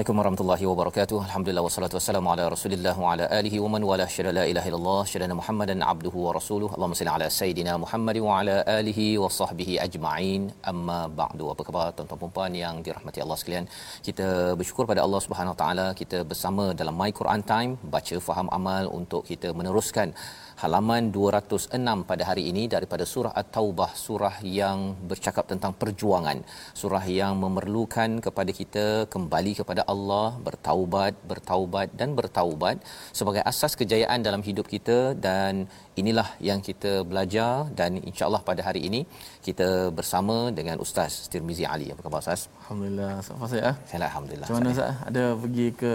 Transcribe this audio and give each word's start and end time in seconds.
Assalamualaikum 0.00 0.20
warahmatullahi 0.22 0.66
wabarakatuh. 0.68 1.16
Alhamdulillah 1.28 1.64
wassalatu 1.64 1.96
wassalamu 1.96 2.28
ala 2.32 2.44
Rasulillah 2.52 2.92
wa 3.02 3.08
ala 3.12 3.24
alihi 3.38 3.58
wa 3.64 3.68
man 3.72 3.82
wala 3.88 4.04
syada 4.14 4.30
la 4.38 4.44
ilaha 4.50 4.68
illallah 4.70 5.00
syada 5.10 5.34
Muhammadan 5.40 5.84
abduhu 5.92 6.18
wa 6.26 6.30
rasuluhu. 6.36 6.70
Allahumma 6.76 6.98
salli 7.00 7.12
ala 7.16 7.26
sayidina 7.38 7.72
Muhammad 7.82 8.16
wa 8.26 8.38
ala 8.38 8.54
alihi 8.78 9.06
wa 9.22 9.28
sahbihi 9.38 9.74
ajma'in. 9.86 10.42
Amma 10.72 10.98
ba'du. 11.20 11.44
Apa 11.54 11.64
khabar 11.68 11.84
tuan-tuan 11.98 12.20
dan 12.22 12.32
puan 12.36 12.54
yang 12.62 12.76
dirahmati 12.86 13.20
Allah 13.24 13.38
sekalian? 13.40 13.66
Kita 14.06 14.28
bersyukur 14.60 14.86
pada 14.92 15.02
Allah 15.06 15.20
Subhanahu 15.26 15.54
wa 15.54 15.60
taala 15.62 15.86
kita 16.00 16.20
bersama 16.30 16.64
dalam 16.80 16.96
My 17.02 17.10
Quran 17.20 17.44
Time 17.52 17.74
baca 17.96 18.16
faham 18.28 18.48
amal 18.58 18.86
untuk 19.00 19.28
kita 19.30 19.50
meneruskan 19.60 20.16
halaman 20.62 21.04
206 21.16 22.08
pada 22.10 22.22
hari 22.28 22.42
ini 22.50 22.62
daripada 22.74 23.04
surah 23.12 23.32
At-Taubah 23.40 23.90
surah 24.04 24.36
yang 24.58 24.78
bercakap 25.10 25.44
tentang 25.52 25.72
perjuangan 25.82 26.38
surah 26.80 27.04
yang 27.20 27.34
memerlukan 27.44 28.10
kepada 28.26 28.52
kita 28.60 28.84
kembali 29.14 29.52
kepada 29.60 29.84
Allah 29.92 30.28
bertaubat 30.48 31.14
bertaubat 31.32 31.88
dan 32.00 32.10
bertaubat 32.20 32.76
sebagai 33.18 33.42
asas 33.52 33.74
kejayaan 33.82 34.20
dalam 34.28 34.44
hidup 34.48 34.68
kita 34.74 34.98
dan 35.26 35.64
inilah 36.02 36.28
yang 36.48 36.60
kita 36.68 36.92
belajar 37.10 37.52
dan 37.80 38.00
insyaallah 38.10 38.42
pada 38.50 38.62
hari 38.68 38.82
ini 38.88 39.00
kita 39.48 39.68
bersama 39.98 40.36
dengan 40.58 40.76
Ustaz 40.84 41.12
Tirmizi 41.32 41.64
Ali 41.74 41.88
apa 41.92 42.02
khabar 42.06 42.20
Ustaz 42.24 42.42
Alhamdulillah. 42.62 43.12
Sama 43.28 43.46
saya. 43.52 43.70
Saya 43.88 44.06
alhamdulillah 44.10 44.46
Macam 44.46 44.58
mana 44.60 44.72
Ustaz? 44.76 44.92
Ada 45.08 45.24
pergi 45.42 45.66
ke 45.80 45.92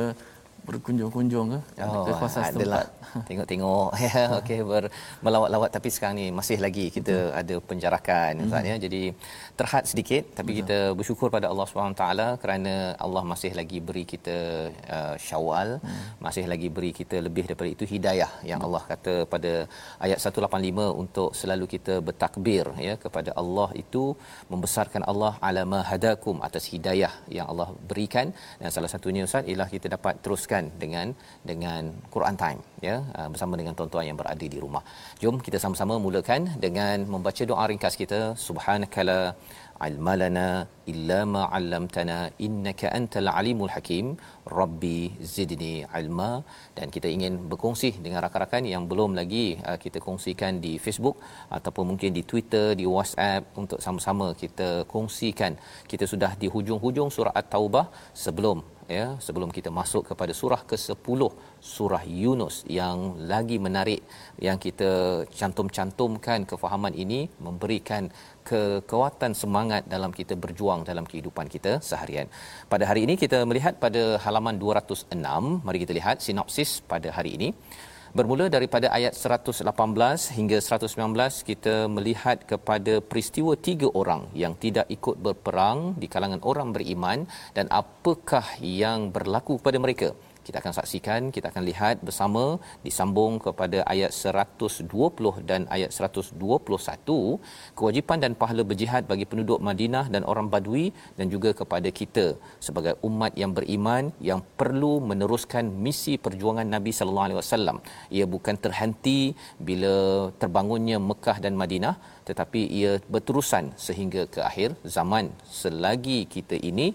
berkunjung-kunjung 0.68 1.48
ke? 1.54 1.60
Oh, 1.86 2.04
ke 2.08 2.12
kawasan 2.20 2.42
setempat? 2.50 2.88
tengok-tengok 3.30 3.90
ya 4.06 4.22
okey 4.40 4.60
ber, 4.70 4.84
melawat-lawat 5.26 5.70
tapi 5.78 5.90
sekarang 5.96 6.16
ni 6.22 6.28
masih 6.40 6.58
lagi 6.66 6.86
kita 6.98 7.16
Betul. 7.16 7.40
ada 7.42 7.56
penjarakan 7.70 8.32
hmm. 8.36 8.46
Ustaz 8.48 8.70
ya 8.72 8.76
jadi 8.86 9.02
terhad 9.60 9.84
sedikit 9.92 10.24
tapi 10.40 10.52
Betul. 10.52 10.60
kita 10.60 10.78
bersyukur 11.00 11.28
pada 11.36 11.48
Allah 11.52 11.68
Subhanahu 11.70 12.00
taala 12.02 12.28
kerana 12.44 12.74
Allah 13.06 13.24
masih 13.32 13.52
lagi 13.60 13.80
beri 13.88 14.04
kita 14.14 14.38
uh, 14.98 15.16
Syawal 15.28 15.70
hmm. 15.86 16.04
masih 16.26 16.46
lagi 16.54 16.70
beri 16.78 16.92
kita 17.00 17.20
lebih 17.28 17.46
daripada 17.48 17.70
itu 17.76 17.88
hidayah 17.94 18.32
yang 18.52 18.62
Allah 18.68 18.84
kata 18.92 19.16
pada 19.34 19.54
ayat 20.06 20.20
185 20.20 20.88
untuk 21.04 21.30
selalu 21.42 21.66
kita 21.76 21.96
bertakbir 22.08 22.66
ya 22.88 22.96
kepada 23.06 23.32
Allah 23.42 23.70
itu 23.84 24.04
membesarkan 24.54 25.04
Allah 25.12 25.34
alama 25.50 25.80
hadakum 25.92 26.38
atas 26.48 26.66
hidayah 26.74 27.14
yang 27.38 27.48
Allah 27.52 27.70
berikan 27.90 28.28
dan 28.62 28.70
salah 28.76 28.92
satunya 28.94 29.22
Ustaz 29.30 29.50
ialah 29.52 29.70
kita 29.76 29.88
dapat 29.96 30.16
teruskan 30.24 30.55
dengan 30.84 31.08
dengan 31.50 31.82
Quran 32.14 32.36
Time 32.44 32.62
ya 32.88 32.96
uh, 33.18 33.28
bersama 33.34 33.54
dengan 33.60 33.74
tuan-tuan 33.78 34.06
yang 34.10 34.18
berada 34.22 34.46
di 34.54 34.60
rumah. 34.64 34.84
Jom 35.22 35.36
kita 35.48 35.58
sama-sama 35.64 35.96
mulakan 36.06 36.42
dengan 36.66 37.06
membaca 37.14 37.44
doa 37.52 37.66
ringkas 37.72 37.96
kita. 38.02 38.20
Subhanakala 38.48 39.20
ilmalana 39.88 40.48
illa 40.92 41.20
ma 41.34 41.44
'allamtana 41.56 42.18
innaka 42.48 42.88
antal 43.00 43.30
alimul 43.40 43.72
hakim. 43.76 44.06
Rabbi 44.60 45.00
zidni 45.36 45.74
ilma. 46.02 46.32
Dan 46.78 46.88
kita 46.96 47.08
ingin 47.16 47.34
berkongsi 47.52 47.92
dengan 48.06 48.20
rakan-rakan 48.26 48.64
yang 48.74 48.86
belum 48.92 49.12
lagi 49.20 49.46
uh, 49.70 49.78
kita 49.86 50.00
kongsikan 50.08 50.54
di 50.66 50.74
Facebook 50.86 51.18
ataupun 51.58 51.86
mungkin 51.92 52.12
di 52.18 52.24
Twitter 52.32 52.68
di 52.82 52.88
WhatsApp 52.96 53.44
untuk 53.64 53.82
sama-sama 53.88 54.28
kita 54.44 54.70
kongsikan. 54.94 55.54
Kita 55.92 56.08
sudah 56.14 56.32
di 56.44 56.50
hujung-hujung 56.56 57.10
surah 57.18 57.36
at-taubah 57.42 57.86
sebelum 58.26 58.58
ya 58.88 59.06
sebelum 59.26 59.50
kita 59.58 59.70
masuk 59.80 60.04
kepada 60.10 60.34
surah 60.40 60.62
ke-10 60.72 61.22
surah 61.74 62.04
Yunus 62.06 62.56
yang 62.80 62.98
lagi 63.32 63.58
menarik 63.66 64.02
yang 64.48 64.58
kita 64.66 64.92
cantum-cantumkan 65.40 66.46
kefahaman 66.52 66.94
ini 67.04 67.20
memberikan 67.48 68.12
kekuatan 68.50 69.34
semangat 69.42 69.90
dalam 69.94 70.14
kita 70.14 70.38
berjuang 70.44 70.86
dalam 70.86 71.06
kehidupan 71.12 71.50
kita 71.50 71.82
seharian. 71.90 72.30
Pada 72.74 72.86
hari 72.90 73.04
ini 73.10 73.16
kita 73.24 73.42
melihat 73.50 73.82
pada 73.86 74.22
halaman 74.26 74.56
206, 74.62 75.66
mari 75.66 75.78
kita 75.84 75.94
lihat 76.00 76.22
sinopsis 76.22 76.86
pada 76.94 77.10
hari 77.18 77.34
ini. 77.38 77.50
Bermula 78.16 78.46
daripada 78.48 78.88
ayat 78.96 79.12
118 79.12 79.68
hingga 80.40 80.58
119 80.64 80.88
kita 81.50 81.92
melihat 81.96 82.48
kepada 82.52 83.04
peristiwa 83.04 83.60
tiga 83.60 83.92
orang 84.02 84.32
yang 84.32 84.56
tidak 84.56 84.88
ikut 84.88 85.20
berperang 85.26 86.00
di 86.00 86.08
kalangan 86.08 86.40
orang 86.52 86.72
beriman 86.72 87.28
dan 87.52 87.68
apakah 87.68 88.48
yang 88.64 89.12
berlaku 89.12 89.60
kepada 89.60 89.84
mereka 89.84 90.10
kita 90.48 90.58
akan 90.62 90.74
saksikan 90.80 91.22
kita 91.36 91.48
akan 91.52 91.64
lihat 91.70 91.96
bersama 92.08 92.44
disambung 92.86 93.34
kepada 93.46 93.80
ayat 93.94 94.12
120 94.14 95.50
dan 95.50 95.62
ayat 95.76 95.92
121 95.98 96.38
kewajipan 97.80 98.18
dan 98.24 98.34
pahala 98.42 98.64
berjihad 98.72 99.04
bagi 99.12 99.26
penduduk 99.32 99.60
Madinah 99.68 100.06
dan 100.14 100.24
orang 100.32 100.48
Badui 100.54 100.86
dan 101.18 101.28
juga 101.34 101.52
kepada 101.62 101.90
kita. 102.00 102.26
Sebagai 102.66 102.94
umat 103.08 103.34
yang 103.42 103.52
beriman 103.58 104.04
yang 104.30 104.42
perlu 104.60 104.94
meneruskan 105.12 105.66
misi 105.86 106.16
perjuangan 106.26 106.68
Nabi 106.76 106.92
sallallahu 106.98 107.28
alaihi 107.28 107.40
wasallam. 107.42 107.78
Ia 108.18 108.26
bukan 108.36 108.56
terhenti 108.66 109.20
bila 109.70 109.96
terbangunnya 110.42 111.00
Mekah 111.10 111.38
dan 111.46 111.56
Madinah 111.62 111.96
tetapi 112.30 112.62
ia 112.80 112.92
berterusan 113.14 113.66
sehingga 113.88 114.22
ke 114.34 114.40
akhir 114.50 114.70
zaman. 114.98 115.26
Selagi 115.62 116.20
kita 116.36 116.58
ini 116.70 116.88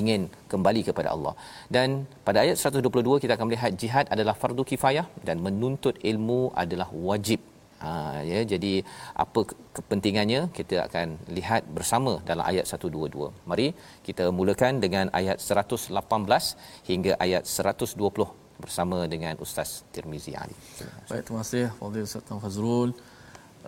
ingin 0.00 0.22
kembali 0.52 0.82
kepada 0.88 1.08
Allah. 1.14 1.34
Dan 1.76 1.88
pada 2.26 2.38
ayat 2.44 2.56
122 2.58 3.22
kita 3.22 3.32
akan 3.36 3.46
melihat 3.48 3.72
jihad 3.82 4.06
adalah 4.14 4.34
fardu 4.42 4.64
kifayah 4.70 5.06
dan 5.28 5.38
menuntut 5.46 5.96
ilmu 6.12 6.40
adalah 6.64 6.88
wajib. 7.08 7.40
Ha, 7.82 8.22
ya, 8.30 8.40
jadi 8.52 8.72
apa 9.24 9.40
kepentingannya 9.76 10.40
kita 10.58 10.76
akan 10.86 11.06
lihat 11.36 11.62
bersama 11.76 12.12
dalam 12.28 12.44
ayat 12.50 12.66
122. 12.70 13.30
Mari 13.50 13.66
kita 14.06 14.24
mulakan 14.38 14.78
dengan 14.84 15.06
ayat 15.20 15.38
118 15.42 15.90
hingga 16.90 17.12
ayat 17.26 17.42
120 17.42 17.98
bersama 18.62 18.98
dengan 19.14 19.34
Ustaz 19.44 19.82
Tirmizi 19.94 20.32
Ali. 20.42 20.54
Baik, 21.10 21.22
terima 21.26 21.40
kasih 21.42 21.64
Fadil 21.78 22.06
Ustaz 22.06 22.30
Fazrul. 22.44 22.90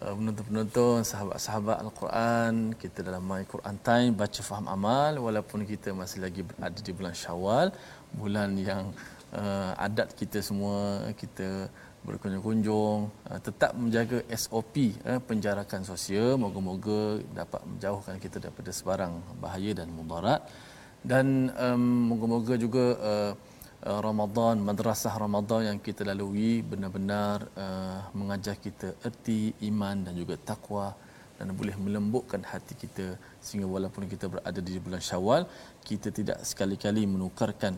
Uh, 0.03 0.15
penonton-penonton, 0.19 1.07
sahabat-sahabat 1.11 1.77
Al-Quran, 1.85 2.55
kita 2.83 2.99
dalam 3.07 3.23
My 3.31 3.43
Quran 3.53 3.77
Time 3.87 4.13
baca 4.23 4.41
faham 4.49 4.67
amal 4.77 5.13
walaupun 5.27 5.63
kita 5.73 5.95
masih 6.01 6.19
lagi 6.25 6.43
berada 6.49 6.81
di 6.87 6.93
bulan 6.99 7.15
Syawal, 7.15 7.67
bulan 8.15 8.51
yang 8.59 8.91
uh, 9.35 9.73
adat 9.87 10.15
kita 10.21 10.39
semua 10.43 11.11
kita 11.15 11.69
berkunjung-kunjung 12.05 13.09
uh, 13.31 13.41
tetap 13.41 13.73
menjaga 13.75 14.19
SOP 14.43 14.75
uh, 15.09 15.21
penjarakan 15.29 15.83
sosial 15.89 16.37
moga-moga 16.37 17.25
dapat 17.41 17.61
menjauhkan 17.65 18.17
kita 18.25 18.37
daripada 18.45 18.71
sebarang 18.71 19.13
bahaya 19.41 19.73
dan 19.73 19.89
mudarat. 19.89 20.43
Dan 21.05 21.53
um, 21.61 22.09
moga-moga 22.09 22.57
juga 22.57 22.85
uh, 22.97 23.33
uh, 23.89 24.01
Ramadan 24.09 24.57
madrasah 24.69 25.15
Ramadan 25.25 25.61
yang 25.69 25.79
kita 25.87 26.03
lalui 26.11 26.53
benar-benar 26.73 27.37
uh, 27.65 28.01
mengajar 28.19 28.57
kita 28.67 28.89
erti 29.09 29.41
iman 29.71 29.97
dan 30.07 30.15
juga 30.21 30.35
takwa 30.51 30.87
dan 31.39 31.51
boleh 31.61 31.77
melembutkan 31.85 32.43
hati 32.51 32.75
kita 32.83 33.07
sehingga 33.45 33.67
walaupun 33.75 34.07
kita 34.13 34.27
berada 34.33 34.61
di 34.69 34.79
bulan 34.85 35.03
Syawal 35.09 35.43
kita 35.89 36.09
tidak 36.19 36.39
sekali-kali 36.51 37.03
menukarkan 37.15 37.75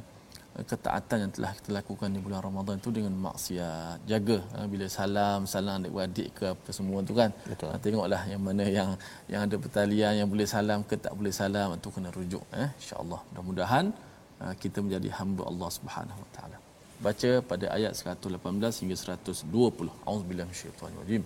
ketaatan 0.71 1.29
yang 1.29 1.33
telah 1.37 1.53
kita 1.53 1.71
lakukan 1.79 2.09
di 2.09 2.21
bulan 2.25 2.41
Ramadan 2.41 2.81
itu 2.81 2.89
dengan 2.89 3.13
maksiat. 3.27 4.09
Jaga 4.09 4.39
bila 4.73 4.87
salam, 4.89 5.45
salam 5.45 5.85
adik-adik 5.85 6.29
ke 6.39 6.45
apa 6.55 6.71
semua 6.73 7.05
tu 7.09 7.13
kan. 7.21 7.31
Betul. 7.45 7.69
Ha, 7.69 7.77
tengoklah 7.85 8.23
yang 8.33 8.41
mana 8.41 8.65
yang 8.79 8.91
yang 9.33 9.45
ada 9.45 9.57
pertalian 9.65 10.13
yang 10.25 10.29
boleh 10.33 10.49
salam 10.49 10.81
ke 10.89 10.97
tak 10.97 11.13
boleh 11.13 11.33
salam 11.41 11.77
itu 11.77 11.89
kena 11.93 12.09
rujuk 12.09 12.45
eh 12.65 12.71
insya-Allah. 12.81 13.21
Mudah-mudahan 13.29 13.85
ha, 13.93 14.16
kita 14.64 14.82
menjadi 14.82 15.10
hamba 15.18 15.44
Allah 15.52 15.70
Subhanahu 15.70 16.20
Wa 16.24 16.30
Taala. 16.36 16.58
Baca 17.02 17.32
pada 17.42 17.66
ayat 17.78 17.94
118 17.98 18.82
hingga 18.82 18.98
120. 18.98 19.90
Auzubillahi 20.06 20.48
minasyaitanir 20.50 21.02
rajim. 21.06 21.24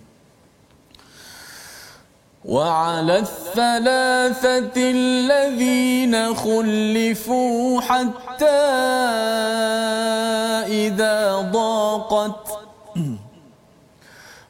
وعلى 2.45 3.25
الثلاثة 3.25 4.77
الذين 4.77 6.35
خلفوا 6.35 7.81
حتى 7.81 8.61
إذا 10.69 11.41
ضاقت 11.49 12.58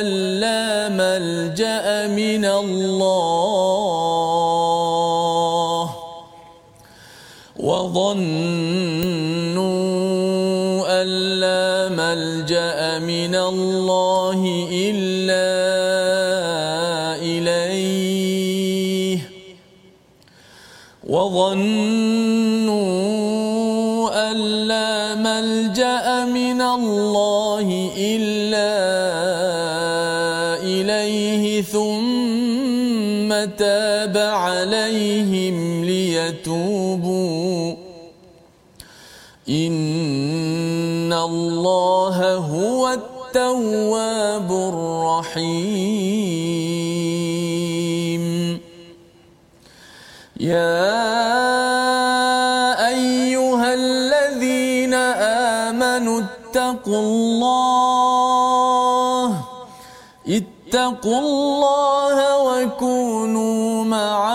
أن 0.00 0.06
لا 0.40 0.88
ملجأ 0.88 2.06
من 2.06 2.44
الله 2.44 3.94
وظنوا 7.56 8.62
أن 11.02 11.06
لا 11.40 11.88
ملجأ 11.88 12.98
من 12.98 13.34
الله 13.34 14.40
إلا 14.72 15.50
إليه 17.22 19.18
وظنوا 21.04 22.80
أن 24.30 24.36
لا 24.68 25.14
ملجأ 25.14 26.24
من 26.24 26.60
الله 26.62 27.68
إلا 27.96 28.74
إليه 29.14 29.33
تاب 33.44 34.16
عليهم 34.16 35.84
ليتوبوا. 35.84 37.74
إن 39.48 41.12
الله 41.12 42.34
هو 42.34 42.88
التواب 42.88 44.50
الرحيم. 44.52 45.84
يا 50.40 51.04
أيها 52.88 53.74
الذين 53.74 54.94
آمنوا 54.94 56.20
اتقوا 56.20 57.00
الله. 57.00 58.14
اتقوا 60.28 61.18
الله 61.18 62.16
وكونوا 62.42 63.03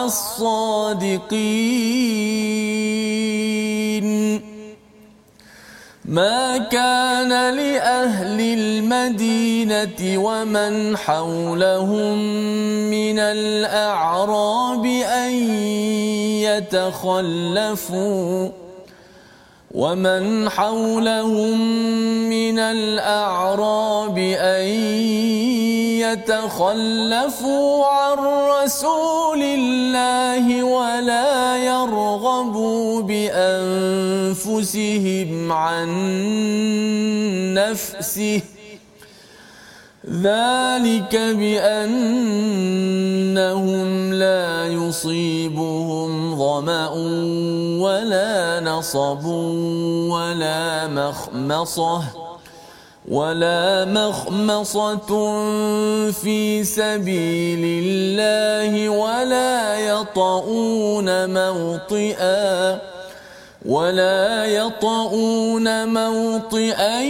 الصادقين. 0.06 1.30
ما 6.06 6.58
كان 6.58 7.30
لأهل 7.56 8.40
المدينة 8.40 10.18
ومن 10.18 10.98
حولهم 10.98 12.18
من 12.90 13.20
الأعراب 13.20 14.86
أن 14.86 15.32
يتخلفوا. 17.00 18.50
ومن 19.72 20.50
حولهم 20.50 21.60
من 22.30 22.60
الأعراب 22.60 24.18
أن 24.18 24.66
يتخلفوا 26.02 27.86
عن 27.86 28.18
رسول 28.64 29.42
الله 29.44 30.64
ولا 30.64 31.58
يرغبوا 31.58 33.02
بأنفسهم 34.32 35.52
عن 35.52 35.90
نفسه 37.54 38.42
ذلك 40.08 41.16
بأنهم 41.16 42.14
لا 44.14 44.68
يصيبهم 44.68 46.36
ظمأ 46.40 46.90
ولا 47.84 48.60
نصب 48.60 49.26
ولا 50.16 50.88
مخمصة 50.88 52.02
ولا 53.10 53.86
مخمصة 53.86 55.08
في 56.12 56.64
سبيل 56.64 57.84
الله 57.84 58.90
ولا 58.90 59.80
يطؤون 59.80 61.34
موطئا 61.34 62.80
ولا 63.66 64.46
يطؤون 64.46 65.88
موطئا 65.88 67.02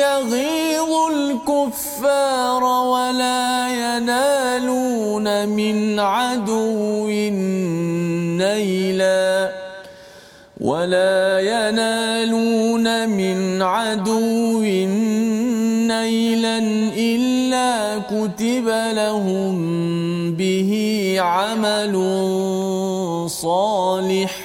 يغيظ 0.00 0.92
الكفار 1.12 2.64
ولا 2.64 3.68
ينالون 3.68 5.48
من 5.48 6.00
عدو 6.00 7.06
نيلا 8.40 9.52
ولا 10.60 11.40
ينالون 11.40 13.08
من 13.08 13.62
عدو 13.62 14.60
نيلا 15.92 16.58
إلا 16.96 17.98
كتب 17.98 18.68
لهم 18.94 19.56
به 20.34 20.72
عمل 21.20 21.94
صالح. 23.28 24.41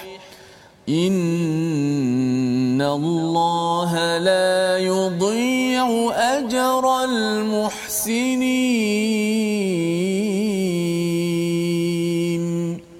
إن 0.88 2.80
الله 2.98 3.92
لا 4.18 4.78
يضيع 4.90 5.86
أجر 6.36 6.84
المحسنين 7.04 8.42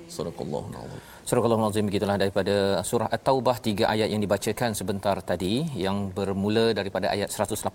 صدق 0.09 0.38
الله 0.47 0.64
العظيم 0.73 1.02
Surah 1.32 1.49
Al-Azim 1.49 1.88
begitulah 1.88 2.16
daripada 2.21 2.85
surah 2.88 3.09
At-Taubah 3.16 3.56
tiga 3.66 3.85
ayat 3.92 4.09
yang 4.12 4.21
dibacakan 4.25 4.71
sebentar 4.78 5.16
tadi 5.30 5.64
yang 5.85 6.12
bermula 6.16 6.64
daripada 6.78 7.06
ayat 7.14 7.32
118 7.32 7.73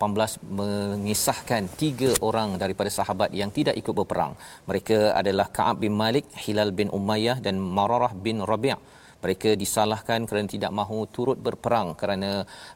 mengisahkan 0.60 1.64
tiga 1.82 2.10
orang 2.22 2.50
daripada 2.64 2.90
sahabat 2.98 3.30
yang 3.40 3.50
tidak 3.58 3.74
ikut 3.82 3.94
berperang. 4.00 4.38
Mereka 4.70 4.98
adalah 5.22 5.48
Ka'ab 5.58 5.82
bin 5.82 5.98
Malik, 6.02 6.26
Hilal 6.44 6.72
bin 6.80 6.94
Umayyah 7.00 7.38
dan 7.42 7.58
Mararah 7.58 8.14
bin 8.14 8.46
Rabi'. 8.52 8.78
mereka 9.25 9.51
disalahkan 9.63 10.27
kerana 10.29 10.47
tidak 10.55 10.73
mahu 10.79 10.99
turut 11.17 11.39
berperang 11.47 11.89
kerana 12.01 12.31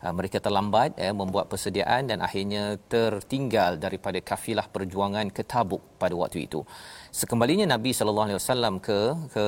uh, 0.05 0.13
mereka 0.19 0.39
terlambat 0.47 0.95
ya 1.07 1.11
membuat 1.21 1.47
persediaan 1.53 2.07
dan 2.11 2.19
akhirnya 2.27 2.65
tertinggal 2.95 3.77
daripada 3.85 4.19
kafilah 4.31 4.67
perjuangan 4.77 5.27
ke 5.37 5.43
Tabuk 5.53 5.83
pada 6.03 6.15
waktu 6.23 6.47
itu. 6.47 6.63
Sekembalinya 7.21 7.67
Nabi 7.75 7.91
sallallahu 7.99 8.27
alaihi 8.29 8.41
wasallam 8.41 8.75
ke 8.87 8.99
ke 9.35 9.45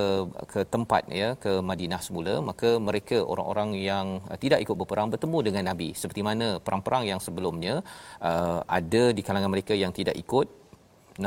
ke 0.53 0.61
tempat 0.75 1.03
ya 1.21 1.31
ke 1.45 1.53
Madinah 1.71 2.01
semula 2.07 2.35
maka 2.51 2.71
mereka 2.89 3.17
orang-orang 3.33 3.71
yang 3.91 4.07
uh, 4.31 4.39
tidak 4.45 4.61
ikut 4.67 4.77
berperang 4.83 5.09
bertemu 5.15 5.39
dengan 5.49 5.65
Nabi. 5.71 5.91
Seperti 6.03 6.23
mana 6.29 6.49
perang-perang 6.67 7.05
yang 7.11 7.21
sebelumnya 7.27 7.75
uh, 8.31 8.61
ada 8.79 9.05
di 9.17 9.23
kalangan 9.27 9.53
mereka 9.55 9.75
yang 9.85 9.95
tidak 9.95 10.17
ikut 10.25 10.68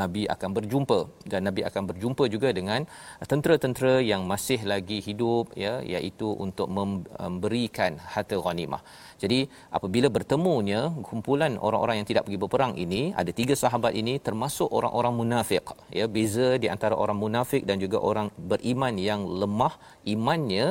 Nabi 0.00 0.22
akan 0.34 0.50
berjumpa 0.56 0.98
dan 1.30 1.40
Nabi 1.48 1.62
akan 1.68 1.82
berjumpa 1.90 2.24
juga 2.34 2.48
dengan 2.58 2.88
tentera-tentera 3.30 3.94
yang 4.10 4.24
masih 4.32 4.60
lagi 4.72 4.98
hidup 5.06 5.52
ya 5.64 5.74
iaitu 5.94 6.28
untuk 6.46 6.68
memberikan 6.72 8.00
harta 8.12 8.36
ghanimah. 8.44 8.82
Jadi 9.22 9.46
apabila 9.78 10.08
bertemunya 10.16 10.80
kumpulan 11.08 11.54
orang-orang 11.66 12.02
yang 12.02 12.08
tidak 12.10 12.24
pergi 12.26 12.40
berperang 12.44 12.74
ini 12.84 13.02
ada 13.20 13.30
tiga 13.40 13.54
sahabat 13.62 13.92
ini 14.02 14.16
termasuk 14.28 14.68
orang-orang 14.78 15.14
munafik 15.20 15.64
ya 15.98 16.06
beza 16.14 16.48
di 16.62 16.66
antara 16.74 16.96
orang 17.02 17.18
munafik 17.24 17.62
dan 17.68 17.76
juga 17.84 18.00
orang 18.10 18.28
beriman 18.50 18.94
yang 19.08 19.22
lemah 19.40 19.74
imannya 20.14 20.66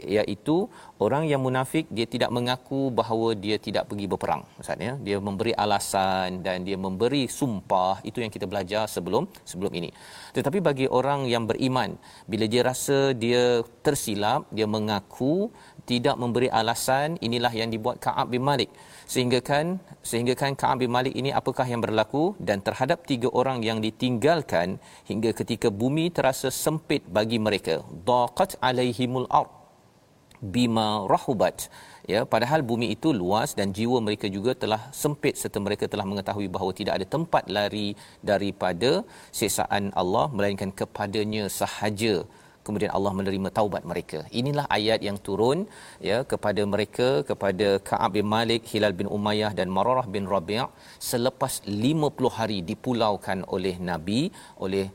iaitu 0.00 0.68
orang 1.04 1.24
yang 1.30 1.40
munafik 1.46 1.86
dia 1.90 2.06
tidak 2.06 2.30
mengaku 2.36 2.88
bahawa 2.90 3.34
dia 3.34 3.56
tidak 3.66 3.86
pergi 3.90 4.06
berperang 4.12 4.42
maksudnya 4.56 4.92
dia 5.06 5.18
memberi 5.18 5.52
alasan 5.64 6.42
dan 6.46 6.64
dia 6.66 6.78
memberi 6.78 7.24
sumpah 7.38 8.02
itu 8.08 8.18
yang 8.24 8.32
kita 8.32 8.46
belajar 8.50 8.84
sebelum 8.94 9.24
sebelum 9.50 9.72
ini. 9.80 9.90
Tetapi 10.36 10.58
bagi 10.68 10.86
orang 10.98 11.28
yang 11.32 11.44
beriman 11.50 11.96
bila 12.30 12.44
dia 12.52 12.62
rasa 12.70 12.98
dia 13.24 13.44
tersilap 13.86 14.48
dia 14.56 14.66
mengaku 14.76 15.34
tidak 15.90 16.16
memberi 16.22 16.48
alasan 16.60 17.18
inilah 17.26 17.50
yang 17.60 17.70
dibuat 17.74 17.98
Ka'ab 18.04 18.30
bin 18.34 18.42
Malik. 18.50 18.70
Sehingga 19.12 19.42
kan 19.50 19.82
sehingga 20.10 20.34
kan 20.42 20.54
Ka'ab 20.60 20.78
bin 20.82 20.90
Malik 20.96 21.14
ini 21.20 21.30
apakah 21.40 21.66
yang 21.72 21.82
berlaku? 21.84 22.24
Dan 22.38 22.62
terhadap 22.66 23.02
tiga 23.10 23.28
orang 23.40 23.58
yang 23.68 23.78
ditinggalkan 23.86 24.78
hingga 25.10 25.30
ketika 25.40 25.68
bumi 25.80 26.06
terasa 26.16 26.48
sempit 26.64 27.02
bagi 27.18 27.38
mereka 27.46 27.82
daqat 28.10 28.56
alaihimul 28.62 29.26
ard 29.40 29.61
bima 30.54 30.88
rahubat 31.12 31.70
ya 32.12 32.20
padahal 32.32 32.60
bumi 32.70 32.86
itu 32.96 33.08
luas 33.20 33.50
dan 33.58 33.70
jiwa 33.78 33.98
mereka 34.06 34.26
juga 34.36 34.52
telah 34.62 34.82
sempit 35.02 35.34
serta 35.40 35.58
mereka 35.66 35.86
telah 35.92 36.06
mengetahui 36.10 36.48
bahawa 36.54 36.72
tidak 36.80 36.94
ada 36.98 37.06
tempat 37.14 37.44
lari 37.56 37.88
daripada 38.30 38.92
siksaan 39.40 39.94
Allah 40.02 40.26
melainkan 40.36 40.72
kepadanya 40.80 41.44
sahaja 41.60 42.14
kemudian 42.66 42.90
Allah 42.96 43.12
menerima 43.18 43.48
taubat 43.58 43.82
mereka. 43.90 44.18
Inilah 44.40 44.66
ayat 44.78 45.00
yang 45.08 45.18
turun 45.26 45.58
ya 46.08 46.18
kepada 46.32 46.62
mereka 46.72 47.08
kepada 47.30 47.68
Ka'ab 47.88 48.12
bin 48.16 48.26
Malik, 48.34 48.62
Hilal 48.70 48.96
bin 49.00 49.10
Umayyah 49.18 49.52
dan 49.58 49.68
Mararah 49.76 50.06
bin 50.16 50.26
Rabi' 50.34 50.66
selepas 51.10 51.54
50 51.66 52.38
hari 52.38 52.58
dipulaukan 52.70 53.40
oleh 53.56 53.76
Nabi 53.90 54.20
oleh 54.64 54.86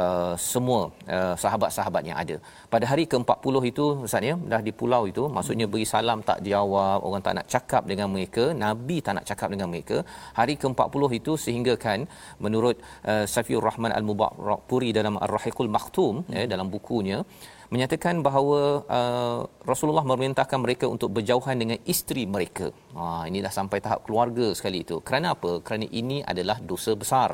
uh, 0.00 0.34
semua 0.50 0.80
uh, 1.16 1.34
sahabat-sahabat 1.42 2.02
yang 2.08 2.18
ada. 2.22 2.36
Pada 2.74 2.84
hari 2.90 3.04
ke-40 3.12 3.54
itu 3.70 3.84
Ustaz 4.06 4.28
ya, 4.30 4.34
dah 4.52 4.60
di 4.68 4.72
pulau 4.80 5.02
itu, 5.12 5.24
maksudnya 5.36 5.66
beri 5.72 5.86
salam 5.94 6.20
tak 6.30 6.38
jawab, 6.50 6.98
orang 7.06 7.24
tak 7.26 7.34
nak 7.38 7.46
cakap 7.54 7.82
dengan 7.90 8.08
mereka, 8.14 8.44
Nabi 8.64 8.98
tak 9.06 9.14
nak 9.18 9.26
cakap 9.30 9.48
dengan 9.54 9.68
mereka. 9.72 9.96
Hari 10.38 10.54
ke-40 10.62 11.02
itu 11.20 11.32
sehingga 11.46 11.74
kan 11.86 12.00
menurut 12.44 12.76
uh, 13.10 13.24
Safiur 13.34 13.64
Rahman 13.68 13.94
Al-Mubarakpuri 13.98 14.90
dalam 14.98 15.16
Ar-Rahiqul 15.26 15.72
Maktum 15.76 16.14
hmm. 16.26 16.34
ya, 16.36 16.44
dalam 16.54 16.68
bukunya 16.76 17.20
menyatakan 17.74 18.22
bahawa 18.26 18.58
uh, 18.96 19.38
Rasulullah 19.70 20.04
memerintahkan 20.10 20.58
mereka 20.64 20.86
untuk 20.94 21.10
berjauhan 21.16 21.56
dengan 21.62 21.78
isteri 21.92 22.22
mereka. 22.34 22.66
Ha 22.98 23.26
ini 23.30 23.38
dah 23.46 23.52
sampai 23.58 23.78
tahap 23.84 24.00
keluarga 24.06 24.46
sekali 24.58 24.86
itu. 24.86 24.96
Kerana 25.06 25.34
apa? 25.34 25.52
Kerana 25.66 25.86
ini 26.00 26.18
adalah 26.32 26.58
dosa 26.70 26.92
besar 27.02 27.30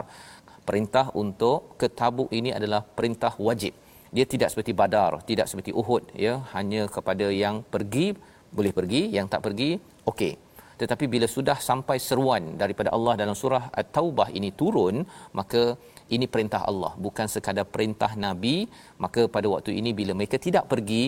perintah 0.69 1.07
untuk 1.23 1.77
ke 1.81 1.87
Tabuk 1.99 2.29
ini 2.39 2.51
adalah 2.59 2.81
perintah 2.99 3.33
wajib. 3.49 3.73
Dia 4.17 4.27
tidak 4.33 4.51
seperti 4.53 4.73
Badar, 4.81 5.23
tidak 5.31 5.47
seperti 5.51 5.71
Uhud 5.81 6.03
ya, 6.27 6.35
hanya 6.55 6.83
kepada 6.97 7.27
yang 7.31 7.63
pergi 7.75 8.07
boleh 8.51 8.73
pergi, 8.79 9.03
yang 9.17 9.27
tak 9.33 9.43
pergi 9.47 9.71
okey. 10.11 10.35
Tetapi 10.81 11.05
bila 11.13 11.27
sudah 11.29 11.57
sampai 11.69 11.97
seruan 12.01 12.57
daripada 12.63 12.91
Allah 12.97 13.15
dalam 13.23 13.37
surah 13.37 13.65
At-Taubah 13.81 14.29
ini 14.39 14.51
turun, 14.61 15.05
maka 15.39 15.63
ini 16.09 16.27
perintah 16.35 16.65
Allah, 16.71 16.93
bukan 17.07 17.27
sekadar 17.35 17.69
perintah 17.75 18.13
Nabi, 18.27 18.57
maka 19.05 19.29
pada 19.29 19.47
waktu 19.55 19.77
ini 19.81 19.93
bila 20.01 20.17
mereka 20.19 20.41
tidak 20.41 20.67
pergi 20.73 21.05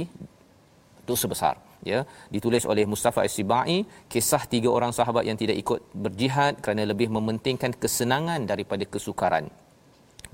dosa 1.09 1.27
besar 1.27 1.72
ya 1.91 2.01
ditulis 2.35 2.65
oleh 2.73 2.85
Mustafa 2.93 3.21
As-Sibai 3.27 3.79
kisah 4.13 4.43
tiga 4.55 4.71
orang 4.77 4.93
sahabat 4.99 5.27
yang 5.29 5.39
tidak 5.43 5.57
ikut 5.63 5.81
berjihad 6.05 6.63
kerana 6.65 6.85
lebih 6.93 7.11
mementingkan 7.17 7.75
kesenangan 7.83 8.43
daripada 8.53 8.87
kesukaran. 8.95 9.47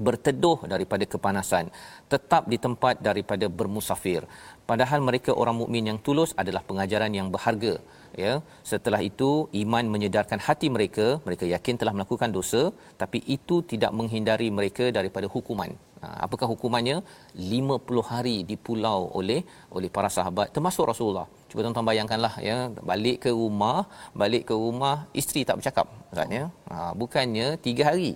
Berteduh 0.06 0.58
daripada 0.72 1.04
kepanasan 1.12 1.64
tetap 2.12 2.42
di 2.52 2.58
tempat 2.64 3.02
daripada 3.06 3.46
bermusafir. 3.58 4.22
Padahal 4.70 5.00
mereka 5.08 5.30
orang 5.42 5.56
mukmin 5.60 5.90
yang 5.90 5.98
tulus 6.06 6.30
adalah 6.42 6.62
pengajaran 6.68 7.10
yang 7.18 7.28
berharga. 7.34 7.74
Ya 8.22 8.32
setelah 8.70 9.00
itu 9.10 9.30
iman 9.62 9.84
menyedarkan 9.94 10.38
hati 10.46 10.70
mereka. 10.76 11.06
Mereka 11.26 11.50
yakin 11.54 11.74
telah 11.80 11.94
melakukan 11.96 12.30
dosa 12.38 12.62
tapi 13.02 13.18
itu 13.36 13.58
tidak 13.72 13.90
menghindari 13.98 14.48
mereka 14.58 14.86
daripada 14.98 15.26
hukuman. 15.34 15.72
Ha, 16.02 16.08
apakah 16.26 16.46
hukumannya? 16.52 16.96
50 17.34 18.10
hari 18.10 18.36
di 18.50 18.54
pulau 18.66 19.00
oleh 19.20 19.40
oleh 19.76 19.90
para 19.96 20.06
sahabat 20.16 20.54
termasuk 20.54 20.86
Rasulullah 20.92 21.26
cuba 21.48 21.64
tuan-tuan 21.64 21.88
bayangkanlah 21.90 22.34
ya. 22.48 22.56
Balik 22.90 23.16
ke 23.24 23.30
rumah 23.40 23.88
balik 24.22 24.42
ke 24.48 24.54
rumah 24.64 24.96
isteri 25.20 25.42
tak 25.48 25.58
bercakap 25.60 25.86
maksudnya 26.08 26.42
ha, 26.70 26.92
bukannya 27.00 27.46
3 27.60 27.88
hari. 27.88 28.10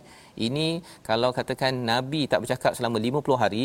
Ini 0.46 0.66
kalau 1.08 1.30
katakan 1.36 1.72
nabi 1.92 2.24
tak 2.32 2.44
bercakap 2.44 2.72
selama 2.78 2.96
50 2.96 3.42
hari 3.42 3.64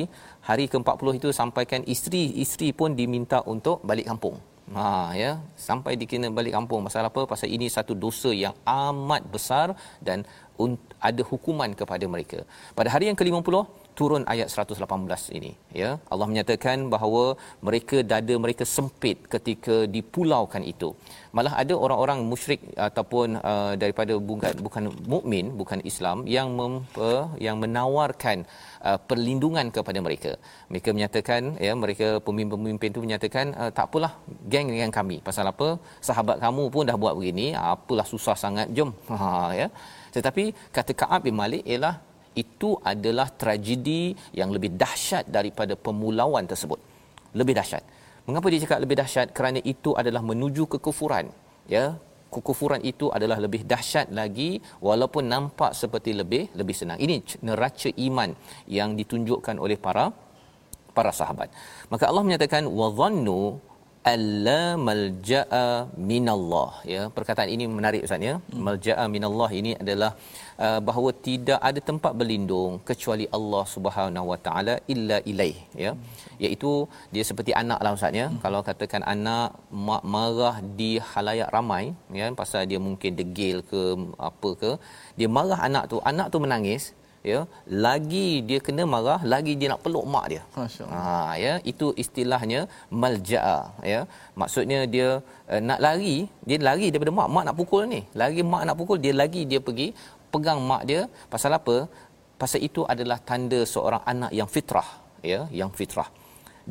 hari 0.49 0.65
ke-40 0.71 1.07
itu 1.19 1.29
sampaikan 1.31 1.81
isteri 1.95 2.23
isteri 2.43 2.69
pun 2.79 2.95
diminta 2.99 3.39
untuk 3.53 3.79
balik 3.89 4.07
kampung. 4.11 4.37
Ha 4.75 5.15
ya. 5.15 5.31
Sampai 5.67 5.95
dikena 5.99 6.27
balik 6.27 6.53
kampung. 6.57 6.83
Pasal 6.87 7.07
apa? 7.07 7.23
Pasal 7.23 7.47
ini 7.55 7.67
satu 7.71 7.95
dosa 7.95 8.31
yang 8.35 8.55
amat 8.67 9.23
besar 9.35 9.67
dan 10.03 10.27
ada 10.99 11.21
hukuman 11.31 11.71
kepada 11.71 12.05
mereka. 12.13 12.39
Pada 12.77 12.89
hari 12.93 13.07
yang 13.07 13.17
ke-50 13.19 13.86
turun 13.99 14.23
ayat 14.33 14.47
118 14.53 15.37
ini 15.37 15.51
ya. 15.81 15.89
Allah 16.13 16.27
menyatakan 16.31 16.77
bahawa 16.93 17.23
mereka 17.67 17.97
dada 18.11 18.35
mereka 18.45 18.63
sempit 18.75 19.17
ketika 19.33 19.75
dipulaukan 19.95 20.63
itu. 20.73 20.89
Malah 21.37 21.53
ada 21.61 21.73
orang-orang 21.85 22.19
musyrik 22.31 22.61
ataupun 22.87 23.27
uh, 23.51 23.73
daripada 23.81 24.13
bukan 24.29 24.53
bukan 24.65 24.83
mukmin 25.13 25.45
bukan 25.61 25.79
Islam 25.91 26.17
yang 26.35 26.49
mem, 26.57 26.73
uh, 27.07 27.25
yang 27.45 27.57
menawarkan 27.63 28.37
uh, 28.87 28.99
perlindungan 29.09 29.67
kepada 29.77 29.99
mereka. 30.07 30.31
Mereka 30.71 30.89
menyatakan 30.97 31.41
ya 31.67 31.73
mereka 31.83 32.07
pemimpin-pemimpin 32.27 32.89
itu 32.93 33.03
menyatakan 33.07 33.45
uh, 33.61 33.71
tak 33.77 33.85
apalah 33.89 34.13
geng 34.53 34.69
dengan 34.75 34.93
kami. 34.99 35.17
Pasal 35.29 35.45
apa? 35.53 35.69
Sahabat 36.09 36.37
kamu 36.45 36.65
pun 36.75 36.85
dah 36.89 36.97
buat 37.03 37.15
begini 37.19 37.47
apalah 37.73 38.07
susah 38.13 38.37
sangat 38.45 38.69
jom. 38.77 38.91
Ha 39.17 39.29
ya. 39.59 39.67
Tetapi 40.15 40.43
kata 40.75 40.91
Ka'ab 41.01 41.21
bin 41.25 41.35
Malik 41.41 41.63
ialah 41.71 41.93
itu 42.43 42.69
adalah 42.93 43.27
tragedi 43.41 44.13
yang 44.39 44.49
lebih 44.55 44.71
dahsyat 44.83 45.25
daripada 45.37 45.73
pemulauan 45.73 46.45
tersebut. 46.51 46.79
Lebih 47.39 47.53
dahsyat. 47.59 47.83
Mengapa 48.29 48.47
dia 48.53 48.61
cakap 48.63 48.79
lebih 48.85 48.97
dahsyat? 49.01 49.27
Kerana 49.37 49.59
itu 49.73 49.91
adalah 50.01 50.21
menuju 50.29 50.63
kekufuran. 50.73 51.25
Ya, 51.75 51.85
kekufuran 52.35 52.81
itu 52.91 53.07
adalah 53.17 53.37
lebih 53.45 53.63
dahsyat 53.71 54.07
lagi 54.19 54.59
walaupun 54.87 55.23
nampak 55.33 55.71
seperti 55.81 56.11
lebih 56.21 56.43
lebih 56.59 56.75
senang. 56.79 56.99
Ini 57.05 57.15
neraca 57.47 57.89
iman 58.07 58.29
yang 58.77 58.93
ditunjukkan 58.99 59.55
oleh 59.65 59.79
para 59.85 60.05
para 60.97 61.11
sahabat. 61.19 61.49
Maka 61.93 62.09
Allah 62.09 62.23
menyatakan 62.27 62.63
wa 62.79 62.87
dhannu 62.99 63.39
alla 64.11 64.59
malja'a 64.87 65.65
minallah 66.09 66.71
ya 66.93 67.01
perkataan 67.15 67.49
ini 67.55 67.65
menarik 67.77 68.01
ustaz 68.07 68.27
ya 68.29 68.35
hmm. 68.39 68.61
malja'a 68.67 69.05
minallah 69.15 69.49
ini 69.59 69.71
adalah 69.83 70.11
uh, 70.65 70.79
bahawa 70.87 71.09
tidak 71.27 71.59
ada 71.69 71.81
tempat 71.89 72.13
berlindung 72.19 72.73
kecuali 72.89 73.25
Allah 73.37 73.63
Subhanahu 73.75 74.29
wa 74.31 74.37
taala 74.45 74.75
illa 74.93 75.17
ilaih 75.31 75.57
ya 75.83 75.91
hmm. 75.93 76.43
iaitu 76.43 76.71
dia 77.15 77.23
seperti 77.29 77.53
anak 77.63 77.81
lah 77.85 77.93
ustaz 77.97 78.19
ya 78.21 78.27
hmm. 78.27 78.39
kalau 78.45 78.61
katakan 78.69 79.03
anak 79.15 79.49
mak 79.89 80.05
marah 80.15 80.55
di 80.79 80.91
halayak 81.11 81.51
ramai 81.57 81.83
ya 82.19 82.29
pasal 82.41 82.63
dia 82.71 82.81
mungkin 82.87 83.13
degil 83.21 83.59
ke 83.71 83.81
apa 84.29 84.51
ke 84.63 84.71
dia 85.19 85.29
marah 85.37 85.59
anak 85.69 85.85
tu 85.93 85.99
anak 86.13 86.29
tu 86.35 86.39
menangis 86.45 86.85
ya 87.31 87.39
lagi 87.85 88.27
dia 88.47 88.59
kena 88.65 88.83
marah 88.93 89.19
lagi 89.33 89.53
dia 89.59 89.67
nak 89.71 89.81
peluk 89.85 90.05
mak 90.13 90.25
dia. 90.31 90.41
Ha 90.93 91.05
ya 91.43 91.53
itu 91.71 91.87
istilahnya 92.03 92.59
malja'a 93.03 93.59
ya. 93.93 94.01
Maksudnya 94.41 94.79
dia 94.95 95.07
uh, 95.51 95.61
nak 95.69 95.79
lari 95.85 96.17
dia 96.47 96.57
lari 96.69 96.87
daripada 96.91 97.13
mak. 97.19 97.29
Mak 97.37 97.45
nak 97.49 97.57
pukul 97.61 97.83
ni. 97.93 98.01
Lagi 98.21 98.43
mak 98.53 98.63
nak 98.69 98.77
pukul 98.81 98.99
dia 99.05 99.13
lagi 99.21 99.43
dia 99.51 99.61
pergi 99.67 99.87
pegang 100.33 100.61
mak 100.71 100.83
dia. 100.91 101.01
Pasal 101.33 101.53
apa? 101.59 101.77
Pasal 102.41 102.61
itu 102.67 102.81
adalah 102.93 103.17
tanda 103.29 103.59
seorang 103.73 104.03
anak 104.13 104.31
yang 104.39 104.49
fitrah 104.55 104.89
ya 105.31 105.41
yang 105.61 105.71
fitrah. 105.79 106.09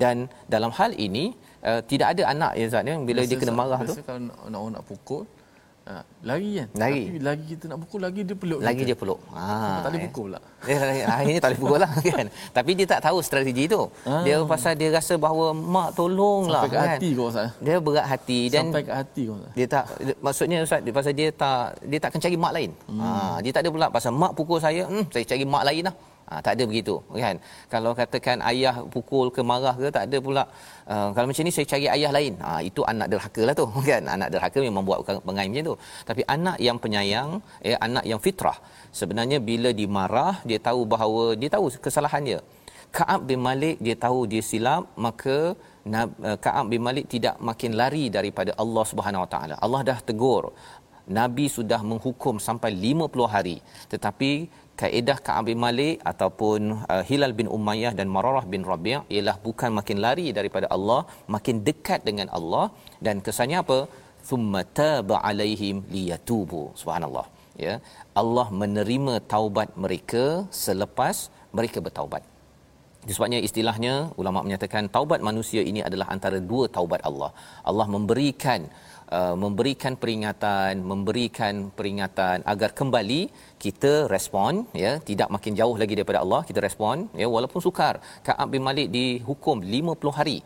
Dan 0.02 0.16
dalam 0.54 0.72
hal 0.78 0.92
ini 1.06 1.25
uh, 1.68 1.80
tidak 1.90 2.08
ada 2.14 2.22
anak 2.34 2.52
ya 2.60 2.64
Ustaz 2.70 2.90
ya 2.90 2.94
bila 3.08 3.20
biasa, 3.20 3.30
dia 3.30 3.40
kena 3.42 3.54
marah 3.60 3.80
biasa 3.82 3.98
tu. 3.98 4.04
kalau 4.08 4.20
nak, 4.52 4.66
nak 4.76 4.84
pukul 4.90 5.22
ha, 5.87 6.02
lari 6.26 6.50
kan 6.59 6.69
Lari. 6.75 7.02
tapi 7.07 7.19
lagi 7.23 7.45
kita 7.55 7.64
nak 7.71 7.78
pukul 7.87 8.00
lagi 8.02 8.21
dia 8.23 8.37
peluk 8.37 8.61
lagi 8.61 8.83
kita. 8.83 8.88
dia 8.90 8.97
peluk 8.99 9.21
ha 9.33 9.47
tak 9.81 9.88
boleh 9.88 10.00
ya. 10.02 10.07
pukul 10.11 10.25
pula 10.26 10.40
dia 10.66 10.76
akhirnya 11.07 11.40
tak 11.40 11.49
boleh 11.50 11.61
pukul 11.62 11.78
lah 11.78 11.90
kan 12.19 12.26
tapi 12.50 12.71
dia 12.75 12.87
tak 12.87 13.00
tahu 13.07 13.19
strategi 13.23 13.64
tu 13.71 13.81
Ah. 14.07 14.23
dia 14.23 14.43
pasal 14.43 14.73
dia 14.75 14.88
rasa 14.90 15.14
bahawa 15.16 15.55
mak 15.55 15.95
tolonglah 15.95 16.62
sampai 16.66 16.75
ke 16.75 16.78
kan 16.78 16.90
hati 16.99 17.09
kau 17.14 17.26
Ustaz 17.31 17.49
dia 17.62 17.75
berat 17.78 18.07
hati 18.07 18.38
dan 18.50 18.64
sampai 18.69 18.83
ke 18.83 18.93
hati 18.93 19.23
kau 19.26 19.35
Ustaz 19.38 19.52
dia 19.55 19.66
tak 19.66 19.85
maksudnya 20.19 20.59
ustaz 20.62 20.81
dia 20.83 20.93
pasal 20.93 21.12
dia 21.14 21.28
tak 21.31 21.78
dia 21.87 21.99
takkan 22.02 22.21
cari 22.21 22.37
mak 22.37 22.52
lain. 22.52 22.71
Hmm. 22.90 23.00
Ha 23.00 23.09
dia 23.40 23.50
tak 23.55 23.62
ada 23.62 23.71
pula 23.71 23.87
pasal 23.88 24.12
mak 24.12 24.33
pukul 24.35 24.59
saya, 24.59 24.85
hmm 24.87 25.07
saya 25.11 25.25
cari 25.25 25.45
mak 25.47 25.64
lain 25.66 25.83
lah. 25.87 25.95
Ha, 26.30 26.42
tak 26.45 26.52
ada 26.59 26.64
begitu 26.71 26.95
kan 27.23 27.37
kalau 27.73 27.90
katakan 27.99 28.38
ayah 28.50 28.75
pukul 28.95 29.26
ke 29.35 29.40
marah 29.50 29.75
ke 29.83 29.88
tak 29.97 30.04
ada 30.09 30.18
pula 30.26 30.42
uh, 30.92 31.09
kalau 31.14 31.26
macam 31.30 31.47
ni 31.47 31.52
saya 31.56 31.66
cari 31.73 31.87
ayah 31.97 32.11
lain 32.16 32.35
ha, 32.47 32.59
itu 32.68 32.83
anak 32.92 33.06
derhaka 33.12 33.42
lah 33.49 33.54
tu 33.61 33.66
kan 33.90 34.02
anak 34.14 34.28
derhaka 34.35 34.59
memang 34.68 34.83
buat 34.88 34.99
pengai 35.28 35.47
macam 35.50 35.64
tu 35.71 35.75
tapi 36.09 36.23
anak 36.37 36.56
yang 36.66 36.78
penyayang 36.85 37.30
eh 37.68 37.78
anak 37.87 38.04
yang 38.11 38.21
fitrah 38.25 38.59
sebenarnya 39.00 39.38
bila 39.50 39.71
dimarah 39.80 40.35
dia 40.50 40.59
tahu 40.68 40.83
bahawa 40.95 41.23
dia 41.42 41.50
tahu 41.56 41.66
kesalahan 41.87 42.25
dia 42.30 42.40
Ka'ab 42.97 43.23
bin 43.30 43.40
Malik 43.47 43.76
dia 43.87 43.97
tahu 44.06 44.18
dia 44.33 44.42
silap 44.50 44.83
maka 45.06 45.37
uh, 45.52 46.38
Ka'ab 46.45 46.66
bin 46.73 46.83
Malik 46.87 47.06
tidak 47.14 47.37
makin 47.49 47.73
lari 47.80 48.04
daripada 48.16 48.50
Allah 48.62 48.85
Subhanahu 48.90 49.25
Wa 49.25 49.30
Taala. 49.35 49.54
Allah 49.64 49.80
dah 49.90 49.99
tegur. 50.11 50.45
Nabi 51.18 51.47
sudah 51.56 51.80
menghukum 51.90 52.35
sampai 52.47 52.71
50 52.75 53.35
hari. 53.35 53.56
Tetapi 53.92 54.30
kaedah 54.80 55.18
Ka'ab 55.26 55.45
bin 55.49 55.59
Malik 55.64 55.97
ataupun 56.11 56.61
uh, 56.92 57.02
Hilal 57.09 57.35
bin 57.38 57.49
Umayyah 57.56 57.92
dan 57.99 58.09
Mararah 58.14 58.45
bin 58.54 58.62
Rabi' 58.71 58.99
ialah 59.14 59.37
bukan 59.47 59.71
makin 59.78 59.99
lari 60.04 60.26
daripada 60.38 60.68
Allah, 60.76 61.00
makin 61.37 61.56
dekat 61.68 62.02
dengan 62.09 62.28
Allah 62.38 62.66
dan 63.06 63.18
kesannya 63.26 63.59
apa? 63.64 63.78
Thumma 64.28 64.62
taba 64.80 65.16
alaihim 65.28 65.76
liyatubu. 65.97 66.62
Subhanallah. 66.80 67.26
Ya. 67.64 67.75
Allah 68.23 68.47
menerima 68.62 69.14
taubat 69.35 69.68
mereka 69.85 70.25
selepas 70.64 71.16
mereka 71.59 71.78
bertaubat. 71.87 72.23
Sebabnya 73.14 73.38
istilahnya 73.47 73.95
ulama 74.21 74.38
menyatakan 74.47 74.85
taubat 74.95 75.21
manusia 75.28 75.62
ini 75.71 75.80
adalah 75.88 76.06
antara 76.14 76.38
dua 76.50 76.64
taubat 76.76 77.00
Allah. 77.09 77.30
Allah 77.71 77.87
memberikan 77.95 78.61
uh, 79.18 79.34
memberikan 79.44 79.94
peringatan, 80.02 80.82
memberikan 80.92 81.54
peringatan 81.78 82.46
agar 82.52 82.70
kembali 82.80 83.20
kita 83.64 83.92
respon 84.14 84.66
ya, 84.84 84.92
tidak 85.08 85.28
makin 85.36 85.54
jauh 85.60 85.76
lagi 85.82 85.94
daripada 85.98 86.20
Allah, 86.25 86.42
kita 86.48 86.62
respon 86.68 87.06
ya 87.22 87.28
walaupun 87.36 87.62
sukar. 87.68 87.94
Ka'ab 88.26 88.48
bin 88.54 88.62
Malik 88.68 88.90
dihukum 88.98 89.58
50 89.62 90.18
hari 90.18 90.38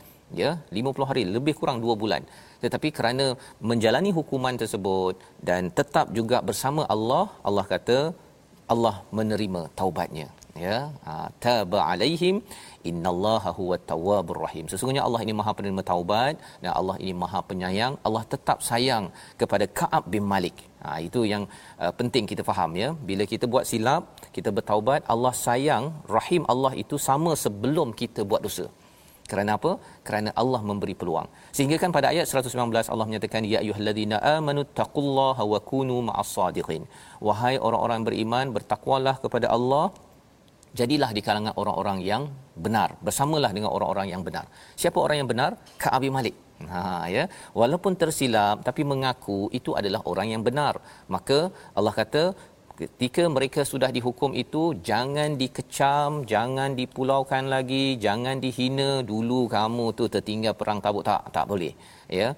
ya 0.43 0.51
50 0.79 1.11
hari 1.11 1.23
lebih 1.37 1.55
kurang 1.61 1.79
2 1.85 2.03
bulan 2.03 2.23
tetapi 2.65 2.89
kerana 2.97 3.27
menjalani 3.71 4.11
hukuman 4.19 4.55
tersebut 4.63 5.15
dan 5.49 5.71
tetap 5.79 6.07
juga 6.19 6.39
bersama 6.49 6.83
Allah 6.95 7.25
Allah 7.49 7.67
kata 7.75 7.99
Allah 8.75 8.97
menerima 9.19 9.63
taubatnya 9.79 10.29
ya 10.65 10.79
ha, 11.07 11.13
taba 11.45 11.79
alaihim 11.91 12.37
innallaha 12.91 13.51
huwat 13.59 13.83
tawwabur 13.93 14.39
rahim 14.47 14.65
sesungguhnya 14.73 15.03
Allah 15.07 15.21
ini 15.27 15.35
maha 15.41 15.53
penerima 15.59 15.85
taubat 15.91 16.35
dan 16.63 16.71
Allah 16.81 16.97
ini 17.03 17.15
maha 17.23 17.41
penyayang 17.51 17.95
Allah 18.09 18.25
tetap 18.35 18.59
sayang 18.71 19.07
kepada 19.43 19.67
Ka'ab 19.81 20.05
bin 20.15 20.27
Malik 20.33 20.57
ha, 20.85 20.99
itu 21.09 21.23
yang 21.33 21.45
uh, 21.83 21.93
penting 22.01 22.27
kita 22.33 22.45
faham 22.51 22.73
ya 22.83 22.91
bila 23.11 23.27
kita 23.33 23.47
buat 23.55 23.67
silap 23.73 24.03
kita 24.37 24.53
bertaubat 24.59 25.03
Allah 25.15 25.35
sayang 25.47 25.87
rahim 26.19 26.45
Allah 26.55 26.73
itu 26.85 26.99
sama 27.09 27.33
sebelum 27.45 27.91
kita 28.03 28.23
buat 28.33 28.43
dosa 28.49 28.67
kerana 29.31 29.51
apa? 29.59 29.73
Kerana 30.07 30.31
Allah 30.43 30.61
memberi 30.69 30.95
peluang. 31.01 31.29
Sehingga 31.57 31.77
kan 31.83 31.91
pada 31.97 32.07
ayat 32.13 32.27
119 32.27 32.91
Allah 32.93 33.07
menyatakan 33.09 33.47
ya 33.53 33.59
ayyuhallazina 33.63 34.17
amanu 34.37 34.63
taqullaha 34.81 35.43
wa 35.53 35.61
kunu 35.71 35.97
ma'as 36.09 36.31
sadiqin. 36.37 36.83
Wahai 37.29 37.55
orang-orang 37.67 38.03
beriman, 38.09 38.47
bertakwalah 38.57 39.17
kepada 39.25 39.47
Allah 39.57 39.85
jadilah 40.79 41.11
di 41.17 41.21
kalangan 41.27 41.55
orang-orang 41.61 41.99
yang 42.11 42.23
benar. 42.67 42.89
Bersamalah 43.07 43.51
dengan 43.57 43.71
orang-orang 43.77 44.09
yang 44.13 44.23
benar. 44.29 44.47
Siapa 44.81 44.99
orang 45.07 45.17
yang 45.21 45.31
benar? 45.33 45.51
Ka'ab 45.83 46.01
bin 46.05 46.15
Malik. 46.19 46.37
Ha 46.73 47.09
ya. 47.15 47.25
Walaupun 47.61 47.93
tersilap 48.03 48.57
tapi 48.69 48.83
mengaku 48.93 49.39
itu 49.59 49.73
adalah 49.81 50.01
orang 50.13 50.29
yang 50.35 50.43
benar. 50.49 50.75
Maka 51.15 51.39
Allah 51.79 51.95
kata 52.01 52.23
ketika 52.81 53.23
mereka 53.37 53.61
sudah 53.73 53.91
dihukum 53.97 54.33
itu 54.43 54.63
jangan 54.89 55.37
dikecam 55.41 56.25
jangan 56.33 56.77
dipulaukan 56.81 57.45
lagi 57.55 57.85
jangan 58.07 58.37
dihina. 58.45 58.91
Dulu 59.13 59.41
kamu 59.57 59.87
tu 59.99 60.07
tertinggal 60.17 60.55
perang 60.61 60.81
tabuk. 60.85 61.05
Tak 61.11 61.23
tak 61.37 61.47
boleh. 61.53 61.73
Ya 62.21 62.31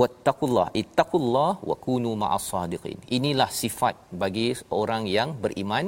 wattaqullah 0.00 0.66
ittaqullah 0.80 1.50
wa 1.68 1.76
kunu 1.84 2.10
ma'as 2.22 2.44
sadiqin. 2.50 2.98
Inilah 3.16 3.50
sifat 3.60 3.94
bagi 4.22 4.46
orang 4.80 5.04
yang 5.16 5.30
beriman. 5.44 5.86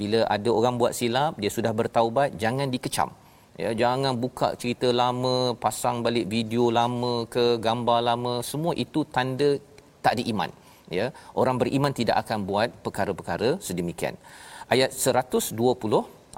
Bila 0.00 0.20
ada 0.36 0.50
orang 0.58 0.74
buat 0.80 0.92
silap 1.00 1.38
dia 1.42 1.50
sudah 1.56 1.72
bertaubat 1.80 2.34
jangan 2.44 2.68
dikecam. 2.74 3.10
Ya 3.62 3.70
jangan 3.82 4.14
buka 4.24 4.48
cerita 4.60 4.88
lama 5.02 5.34
pasang 5.64 6.02
balik 6.06 6.26
video 6.34 6.64
lama 6.78 7.12
ke 7.34 7.44
gambar 7.66 8.00
lama. 8.10 8.34
Semua 8.50 8.74
itu 8.84 9.02
tanda 9.16 9.50
tak 10.04 10.14
ada 10.18 10.24
iman. 10.32 10.50
Ya 10.98 11.06
orang 11.40 11.56
beriman 11.62 11.92
tidak 12.00 12.16
akan 12.24 12.38
buat 12.50 12.68
perkara-perkara 12.84 13.50
sedemikian. 13.66 14.16
Ayat 14.74 14.90
120 14.90 15.54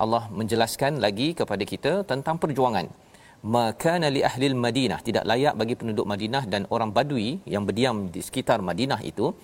Allah 0.04 0.24
menjelaskan 0.38 0.92
lagi 1.04 1.28
kepada 1.40 1.64
kita 1.72 1.92
tentang 2.10 2.36
perjuangan 2.42 2.86
makana 3.42 4.08
li 4.08 4.20
ahli 4.28 4.54
Madinah 4.66 5.00
tidak 5.04 5.24
layak 5.30 5.54
bagi 5.60 5.74
penduduk 5.80 6.06
Madinah 6.12 6.44
dan 6.52 6.62
orang 6.74 6.90
Badui 6.96 7.44
yang 7.44 7.62
berdiam 7.68 8.08
di 8.14 8.20
sekitar 8.24 8.58
Madinah 8.68 9.00
itu 9.10 9.36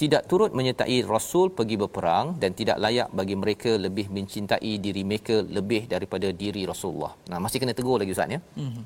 tidak 0.00 0.22
turut 0.30 0.50
menyertai 0.58 0.98
Rasul 1.04 1.52
pergi 1.56 1.76
berperang 1.82 2.26
dan 2.42 2.56
tidak 2.60 2.80
layak 2.84 3.08
bagi 3.18 3.36
mereka 3.42 3.70
lebih 3.86 4.06
mencintai 4.16 4.72
diri 4.84 5.02
mereka 5.10 5.36
lebih 5.56 5.84
daripada 5.92 6.28
diri 6.42 6.62
Rasulullah. 6.70 7.12
Nah, 7.30 7.38
masih 7.44 7.60
kena 7.60 7.76
tegur 7.76 8.00
lagi 8.00 8.16
Ustaz 8.16 8.32
ya. 8.36 8.40
Mm-hmm. 8.40 8.84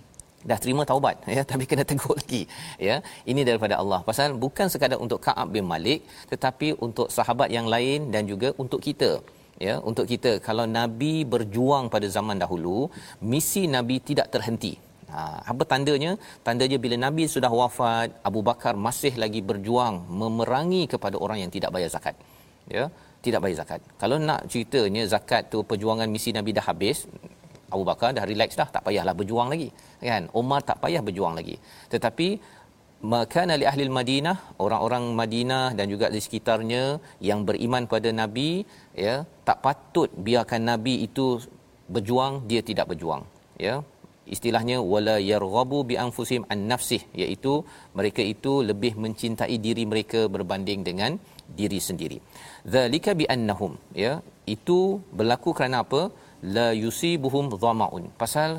Dah 0.50 0.58
terima 0.62 0.82
taubat 0.90 1.22
ya 1.36 1.42
tapi 1.50 1.64
kena 1.70 1.86
tegur 1.86 2.18
lagi 2.18 2.42
ya. 2.88 2.98
Ini 3.30 3.46
daripada 3.46 3.78
Allah. 3.82 4.00
Pasal 4.08 4.34
bukan 4.44 4.66
sekadar 4.66 4.98
untuk 5.06 5.22
Ka'ab 5.26 5.54
bin 5.54 5.64
Malik 5.72 6.02
tetapi 6.32 6.82
untuk 6.86 7.06
sahabat 7.16 7.48
yang 7.56 7.70
lain 7.74 8.10
dan 8.14 8.26
juga 8.32 8.50
untuk 8.58 8.82
kita 8.82 9.22
ya 9.66 9.78
untuk 9.82 10.06
kita 10.12 10.42
kalau 10.42 10.66
nabi 10.66 11.22
berjuang 11.22 11.86
pada 11.94 12.06
zaman 12.16 12.36
dahulu 12.42 12.90
misi 13.32 13.64
nabi 13.76 13.98
tidak 14.02 14.28
terhenti. 14.34 14.74
Ha 15.14 15.46
apa 15.50 15.62
tandanya? 15.72 16.12
Tandanya 16.46 16.78
bila 16.84 16.96
nabi 16.98 17.24
sudah 17.34 17.52
wafat 17.52 18.08
Abu 18.28 18.40
Bakar 18.42 18.74
masih 18.86 19.14
lagi 19.14 19.40
berjuang 19.50 20.06
memerangi 20.20 20.90
kepada 20.90 21.16
orang 21.24 21.44
yang 21.44 21.52
tidak 21.54 21.70
bayar 21.76 21.90
zakat 21.96 22.16
ya 22.68 22.88
tidak 23.24 23.40
bayar 23.44 23.64
zakat. 23.64 23.80
Kalau 23.96 24.16
nak 24.20 24.44
ceritanya 24.52 25.02
zakat 25.08 25.48
tu 25.52 25.64
perjuangan 25.64 26.08
misi 26.14 26.30
nabi 26.36 26.52
dah 26.52 26.64
habis 26.68 27.08
Abu 27.72 27.82
Bakar 27.88 28.12
dah 28.16 28.24
relax 28.28 28.54
dah 28.60 28.68
tak 28.68 28.84
payahlah 28.86 29.16
berjuang 29.16 29.48
lagi 29.48 29.68
kan? 29.98 30.28
Umar 30.36 30.60
tak 30.68 30.78
payah 30.84 31.00
berjuang 31.00 31.34
lagi. 31.38 31.56
Tetapi 31.88 32.28
makana 33.12 33.54
li 33.60 33.66
ahli 33.70 33.84
Madinah 33.98 34.36
orang-orang 34.64 35.04
Madinah 35.20 35.66
dan 35.78 35.86
juga 35.92 36.06
di 36.14 36.20
sekitarnya 36.26 36.82
yang 37.28 37.40
beriman 37.48 37.84
pada 37.92 38.10
nabi 38.20 38.50
ya 39.06 39.14
tak 39.48 39.58
patut 39.64 40.10
biarkan 40.26 40.62
nabi 40.70 40.94
itu 41.06 41.26
berjuang 41.94 42.34
dia 42.50 42.62
tidak 42.70 42.88
berjuang 42.92 43.24
ya. 43.66 43.76
Istilahnya 44.34 44.76
wala 44.92 45.16
yarghabu 45.30 45.78
bi 45.88 45.94
anfusihim 46.04 46.44
an 46.52 46.60
nafsih 46.70 47.02
iaitu 47.22 47.54
mereka 47.98 48.22
itu 48.34 48.52
lebih 48.70 48.92
mencintai 49.04 49.56
diri 49.66 49.84
mereka 49.90 50.20
berbanding 50.34 50.80
dengan 50.88 51.20
diri 51.58 51.80
sendiri. 51.88 52.18
Zalika 52.74 53.12
bi 53.20 53.28
annahum 53.34 53.72
ya 54.04 54.12
itu 54.54 54.78
berlaku 55.18 55.52
kerana 55.58 55.84
apa? 55.84 56.02
La 56.56 56.68
yusibuhum 56.84 57.52
dhamaun. 57.52 58.08
Pasal 58.22 58.50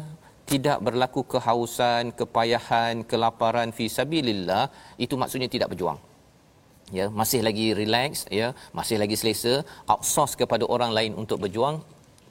tidak 0.45 0.77
berlaku 0.85 1.21
kehausan, 1.33 2.13
kepayahan, 2.19 3.01
kelaparan 3.11 3.69
fi 3.77 3.85
sabilillah, 3.97 4.69
itu 5.05 5.17
maksudnya 5.21 5.49
tidak 5.55 5.73
berjuang. 5.73 5.97
Ya, 6.93 7.05
masih 7.09 7.41
lagi 7.47 7.73
relax, 7.73 8.29
ya, 8.39 8.53
masih 8.77 9.01
lagi 9.01 9.17
selesa, 9.17 9.65
outsource 9.89 10.37
kepada 10.41 10.63
orang 10.75 10.93
lain 10.97 11.11
untuk 11.17 11.41
berjuang 11.43 11.81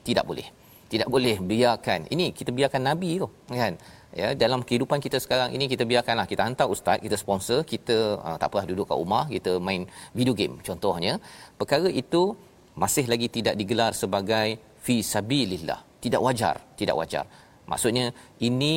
tidak 0.07 0.23
boleh. 0.29 0.47
Tidak 0.87 1.09
boleh 1.11 1.35
biarkan. 1.51 2.07
Ini 2.13 2.31
kita 2.31 2.55
biarkan 2.55 2.81
nabi 2.87 3.19
tu, 3.19 3.27
kan? 3.51 3.75
Ya, 4.15 4.31
dalam 4.31 4.63
kehidupan 4.63 5.03
kita 5.03 5.19
sekarang 5.19 5.51
ini 5.51 5.67
kita 5.67 5.83
biarkanlah 5.83 6.23
kita 6.23 6.47
hantar 6.47 6.71
ustaz, 6.71 7.03
kita 7.03 7.19
sponsor, 7.19 7.67
kita 7.67 8.15
uh, 8.23 8.37
tak 8.39 8.47
apa 8.47 8.63
duduk 8.63 8.87
kat 8.87 8.95
rumah, 8.95 9.27
kita 9.27 9.59
main 9.59 9.83
video 10.15 10.31
game 10.31 10.55
contohnya. 10.63 11.19
Perkara 11.59 11.91
itu 11.91 12.31
masih 12.79 13.11
lagi 13.11 13.27
tidak 13.27 13.59
digelar 13.59 13.91
sebagai 13.91 14.55
fi 14.79 15.03
sabilillah. 15.03 15.83
Tidak 15.99 16.21
wajar, 16.23 16.55
tidak 16.79 16.95
wajar. 16.95 17.27
Maksudnya 17.71 18.05
ini 18.49 18.75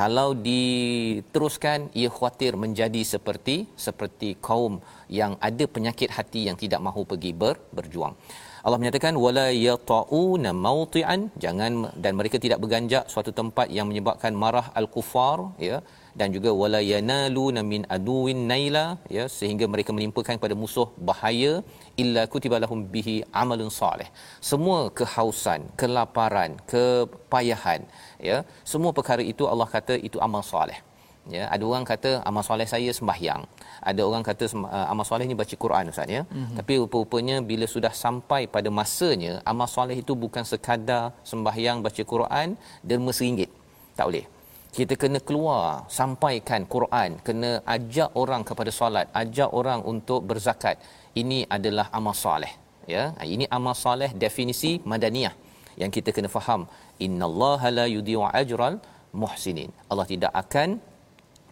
kalau 0.00 0.28
diteruskan 0.48 1.78
ia 2.00 2.10
khawatir 2.16 2.52
menjadi 2.62 3.02
seperti 3.12 3.56
seperti 3.86 4.28
kaum 4.46 4.74
yang 5.18 5.32
ada 5.48 5.64
penyakit 5.74 6.10
hati 6.16 6.40
yang 6.48 6.56
tidak 6.62 6.80
mahu 6.86 7.02
pergi 7.10 7.30
ber, 7.42 7.54
berjuang. 7.76 8.14
Allah 8.64 8.78
menyatakan 8.80 9.14
wala 9.24 9.46
yata'una 9.68 10.50
mawti'an 10.66 11.20
jangan 11.44 11.72
dan 12.04 12.12
mereka 12.18 12.36
tidak 12.44 12.58
berganjak 12.64 13.04
suatu 13.12 13.30
tempat 13.40 13.68
yang 13.76 13.86
menyebabkan 13.90 14.32
marah 14.42 14.66
al-kufar 14.80 15.38
ya 15.68 15.78
dan 16.20 16.28
juga 16.36 16.50
wala 16.62 16.80
yanaluna 16.92 17.60
min 17.72 17.82
aduwin 17.96 18.40
naila 18.50 18.84
ya 19.16 19.24
sehingga 19.38 19.66
mereka 19.74 19.90
menimpakan 19.96 20.38
kepada 20.38 20.56
musuh 20.62 20.88
bahaya 21.08 21.52
illa 22.02 22.22
kutiba 22.32 22.58
lahum 22.64 22.80
bihi 22.94 23.16
amalun 23.42 23.70
soleh 23.80 24.08
semua 24.50 24.80
kehausan 24.98 25.62
kelaparan 25.82 26.52
kepayahan 26.72 27.82
ya 28.30 28.38
semua 28.72 28.92
perkara 28.98 29.24
itu 29.34 29.46
Allah 29.52 29.68
kata 29.76 29.96
itu 30.08 30.18
amal 30.26 30.44
soleh 30.52 30.78
ya 31.34 31.44
ada 31.54 31.64
orang 31.70 31.84
kata 31.90 32.10
amal 32.28 32.44
soleh 32.48 32.66
saya 32.72 32.90
sembahyang. 32.98 33.42
Ada 33.90 34.02
orang 34.08 34.24
kata 34.28 34.44
uh, 34.60 34.86
amal 34.92 35.06
soleh 35.08 35.24
ni 35.30 35.36
baca 35.40 35.56
Quran 35.64 35.88
ustaz 35.92 36.08
ya. 36.16 36.22
Mm-hmm. 36.24 36.56
tapi 36.58 36.72
rupa-rupanya 36.82 37.36
bila 37.50 37.66
sudah 37.74 37.92
sampai 38.04 38.42
pada 38.54 38.68
masanya 38.78 39.32
amal 39.52 39.68
soleh 39.76 39.96
itu 40.02 40.12
bukan 40.24 40.44
sekadar 40.50 41.16
sembahyang 41.30 41.80
baca 41.86 42.02
Quran 42.12 42.48
derma 42.88 43.12
seringgit. 43.18 43.50
Tak 43.96 44.06
boleh 44.08 44.26
kita 44.76 44.94
kena 45.02 45.18
keluar 45.28 45.86
sampaikan 45.98 46.66
Quran. 46.74 47.10
Kena 47.26 47.50
ajak 47.74 48.10
orang 48.22 48.42
kepada 48.48 48.70
solat 48.78 49.06
ajak 49.22 49.50
orang 49.60 49.80
untuk 49.92 50.20
berzakat. 50.30 50.76
Ini 51.20 51.38
adalah 51.56 51.86
amal 51.98 52.14
soleh 52.24 52.50
ya. 52.94 53.14
Ini 53.34 53.46
amal 53.56 53.78
soleh 53.84 54.10
definisi 54.24 54.82
madaniyah 54.92 55.34
yang 55.82 55.90
kita 55.96 56.10
kena 56.16 56.26
faham. 56.36 56.66
Innallaha 57.06 57.70
la 57.78 57.86
yudhi'u 57.96 58.26
ajral 58.40 58.82
muhsinin. 59.22 59.70
Allah 59.90 60.06
tidak 60.12 60.32
akan 60.42 60.82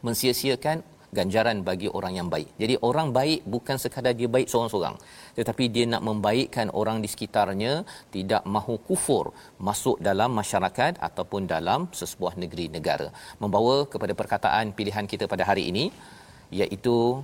mensia-siakan 0.06 0.82
ganjaran 1.18 1.60
bagi 1.68 1.88
orang 1.98 2.12
yang 2.18 2.28
baik. 2.34 2.48
Jadi 2.62 2.74
orang 2.88 3.08
baik 3.18 3.40
bukan 3.54 3.76
sekadar 3.82 4.14
dia 4.20 4.28
baik 4.36 4.48
seorang-seorang 4.52 4.96
tetapi 5.38 5.64
dia 5.74 5.84
nak 5.92 6.02
membaikkan 6.08 6.68
orang 6.80 6.98
di 7.04 7.08
sekitarnya 7.12 7.72
tidak 8.14 8.42
mahu 8.54 8.76
kufur 8.88 9.24
masuk 9.68 9.96
dalam 10.08 10.32
masyarakat 10.40 10.96
ataupun 11.08 11.44
dalam 11.54 11.80
sesebuah 12.00 12.34
negeri 12.42 12.66
negara. 12.76 13.08
Membawa 13.42 13.76
kepada 13.92 14.16
perkataan 14.20 14.72
pilihan 14.78 15.06
kita 15.12 15.24
pada 15.32 15.44
hari 15.50 15.64
ini 15.72 15.84
iaitu 16.60 17.20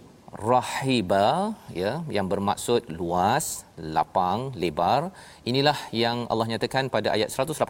rahiba 0.51 1.57
ya 1.72 1.92
yang 2.16 2.27
bermaksud 2.33 2.92
luas, 3.01 3.64
lapang, 3.96 4.53
lebar. 4.62 5.03
Inilah 5.51 5.79
yang 6.05 6.29
Allah 6.33 6.48
nyatakan 6.53 6.92
pada 6.96 7.16
ayat 7.16 7.33
118 7.33 7.64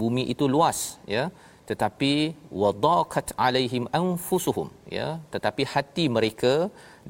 bumi 0.00 0.24
itu 0.32 0.44
luas 0.54 0.78
ya 1.16 1.24
tetapi 1.70 2.12
wadaqat 2.62 3.28
alaihim 3.46 3.84
anfusuhum 4.00 4.68
ya. 4.98 5.08
Tetapi 5.34 5.62
hati 5.72 6.04
mereka 6.16 6.52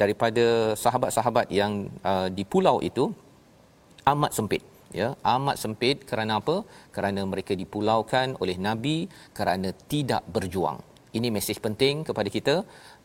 daripada 0.02 0.46
sahabat-sahabat 0.84 1.46
yang 1.60 1.72
uh, 2.10 2.28
di 2.38 2.44
pulau 2.52 2.76
itu 2.90 3.04
amat 4.12 4.32
sempit 4.38 4.62
ya. 5.00 5.08
Amat 5.36 5.56
sempit 5.62 5.96
kerana 6.10 6.34
apa? 6.40 6.56
Kerana 6.96 7.22
mereka 7.32 7.52
dipulaukan 7.62 8.36
oleh 8.42 8.56
nabi 8.68 8.98
kerana 9.38 9.70
tidak 9.92 10.22
berjuang. 10.36 10.80
Ini 11.16 11.28
mesej 11.36 11.58
penting 11.66 11.96
kepada 12.08 12.28
kita 12.36 12.56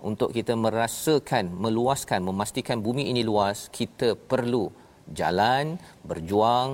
untuk 0.10 0.30
kita 0.38 0.54
merasakan 0.66 1.46
meluaskan 1.66 2.22
memastikan 2.30 2.80
bumi 2.86 3.04
ini 3.12 3.22
luas. 3.32 3.60
Kita 3.80 4.10
perlu 4.32 4.66
jalan 5.20 5.66
berjuang 6.10 6.70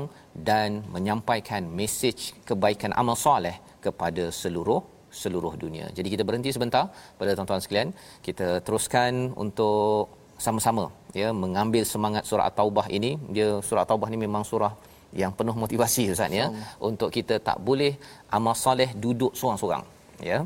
dan 0.50 0.86
menyampaikan 0.94 1.66
mesej 1.80 2.18
kebaikan 2.50 2.94
amal 3.02 3.18
soleh 3.26 3.58
kepada 3.88 4.23
seluruh 4.41 4.82
seluruh 5.21 5.54
dunia. 5.63 5.86
Jadi 5.97 6.08
kita 6.13 6.23
berhenti 6.28 6.52
sebentar 6.56 6.84
pada 7.19 7.32
tuan-tuan 7.38 7.63
sekalian. 7.63 7.89
Kita 8.28 8.47
teruskan 8.65 9.34
untuk 9.43 10.12
sama-sama 10.45 10.86
ya 11.21 11.30
mengambil 11.43 11.84
semangat 11.93 12.23
surah 12.30 12.45
At-Taubah 12.50 12.88
ini. 12.97 13.12
Dia 13.36 13.47
surah 13.67 13.84
At-Taubah 13.86 14.10
ni 14.13 14.19
memang 14.26 14.43
surah 14.52 14.73
yang 15.21 15.32
penuh 15.38 15.56
motivasi 15.63 16.04
Ustaz 16.13 16.32
ya 16.39 16.52
untuk 16.89 17.10
kita 17.17 17.39
tak 17.39 17.58
boleh 17.67 17.95
amal 18.38 18.56
soleh 18.65 18.89
duduk 19.06 19.32
seorang-seorang 19.39 19.84
ya. 20.30 20.43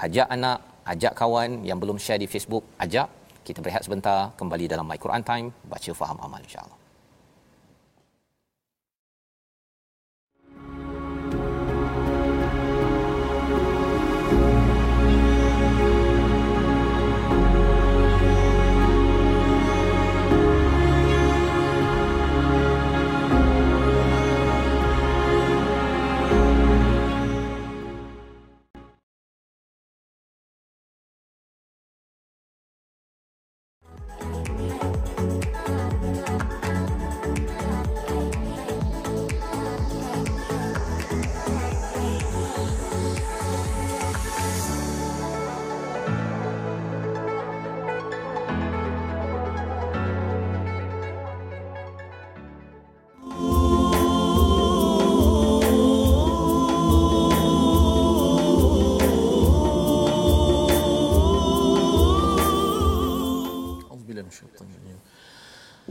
Ajak 0.00 0.26
anak, 0.36 0.58
ajak 0.92 1.12
kawan 1.20 1.60
yang 1.68 1.78
belum 1.82 2.00
share 2.00 2.20
di 2.24 2.28
Facebook, 2.34 2.64
ajak 2.80 3.06
kita 3.44 3.60
berehat 3.60 3.84
sebentar 3.84 4.32
kembali 4.40 4.64
dalam 4.72 4.88
My 4.88 4.96
Quran 4.96 5.22
Time 5.30 5.46
baca 5.68 5.90
faham 6.00 6.18
amal 6.24 6.40
insya-Allah. 6.40 6.79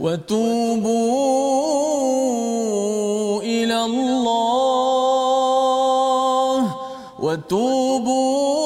وتوبوا 0.09 1.41
إلى 3.41 3.77
الله 3.85 5.15
وتوبوا 7.19 8.65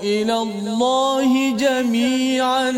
إلى 0.00 0.36
الله 0.42 1.56
جميعا 1.56 2.70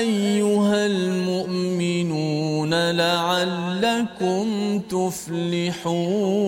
أيها 0.00 0.86
المؤمنون 0.86 2.72
لعلكم 2.90 4.46
تفلحون 4.88 6.38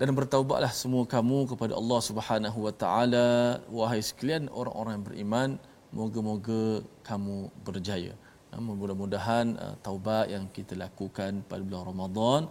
dan 0.00 0.16
bertaubatlah 0.16 0.72
semua 0.72 1.04
kamu 1.04 1.44
kepada 1.44 1.76
Allah 1.76 2.00
Subhanahu 2.00 2.64
wa 2.64 2.72
taala 2.72 3.60
wahai 3.68 4.00
sekalian 4.00 4.48
orang-orang 4.48 4.96
yang 4.96 5.04
beriman 5.04 5.60
moga-moga 5.95 6.83
kamu 7.07 7.37
berjaya. 7.67 8.13
Ha, 8.51 8.59
mudah-mudahan 8.59 9.45
uh, 9.63 9.75
taubat 9.85 10.25
yang 10.35 10.45
kita 10.57 10.73
lakukan 10.83 11.31
pada 11.49 11.61
bulan 11.67 11.85
Ramadan 11.91 12.41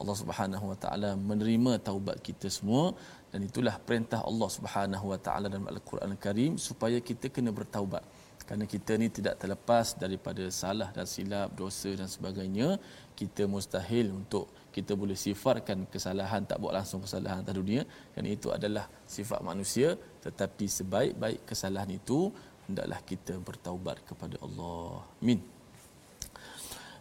Allah 0.00 0.16
Subhanahu 0.20 0.64
Wa 0.72 0.78
Taala 0.82 1.10
menerima 1.14 1.72
taubat 1.88 2.18
kita 2.28 2.50
semua 2.50 2.84
dan 3.30 3.40
itulah 3.48 3.74
perintah 3.88 4.20
Allah 4.30 4.48
Subhanahu 4.56 5.06
Wa 5.12 5.18
Taala 5.26 5.46
dalam 5.52 5.68
Al-Quran 5.70 6.10
Al-Karim 6.16 6.52
supaya 6.68 6.98
kita 6.98 7.30
kena 7.30 7.54
bertaubat. 7.54 8.02
Kerana 8.44 8.64
kita 8.68 8.92
ni 9.00 9.08
tidak 9.08 9.40
terlepas 9.40 9.96
daripada 9.96 10.44
salah 10.52 10.92
dan 10.92 11.06
silap, 11.08 11.48
dosa 11.56 11.90
dan 11.96 12.08
sebagainya, 12.14 12.76
kita 13.16 13.48
mustahil 13.48 14.12
untuk 14.12 14.52
kita 14.74 14.92
boleh 15.00 15.16
sifarkan 15.16 15.86
kesalahan 15.94 16.42
tak 16.50 16.58
buat 16.60 16.74
langsung 16.76 17.00
kesalahan 17.06 17.40
atas 17.40 17.56
dunia 17.56 17.82
dan 18.12 18.26
itu 18.26 18.50
adalah 18.50 18.84
sifat 19.06 19.40
manusia 19.50 19.94
tetapi 20.26 20.66
sebaik-baik 20.66 21.46
kesalahan 21.46 21.94
itu 21.94 22.34
hendaklah 22.66 23.00
kita 23.04 23.36
bertaubat 23.40 24.00
kepada 24.08 24.36
Allah. 24.40 25.04
Amin. 25.20 25.40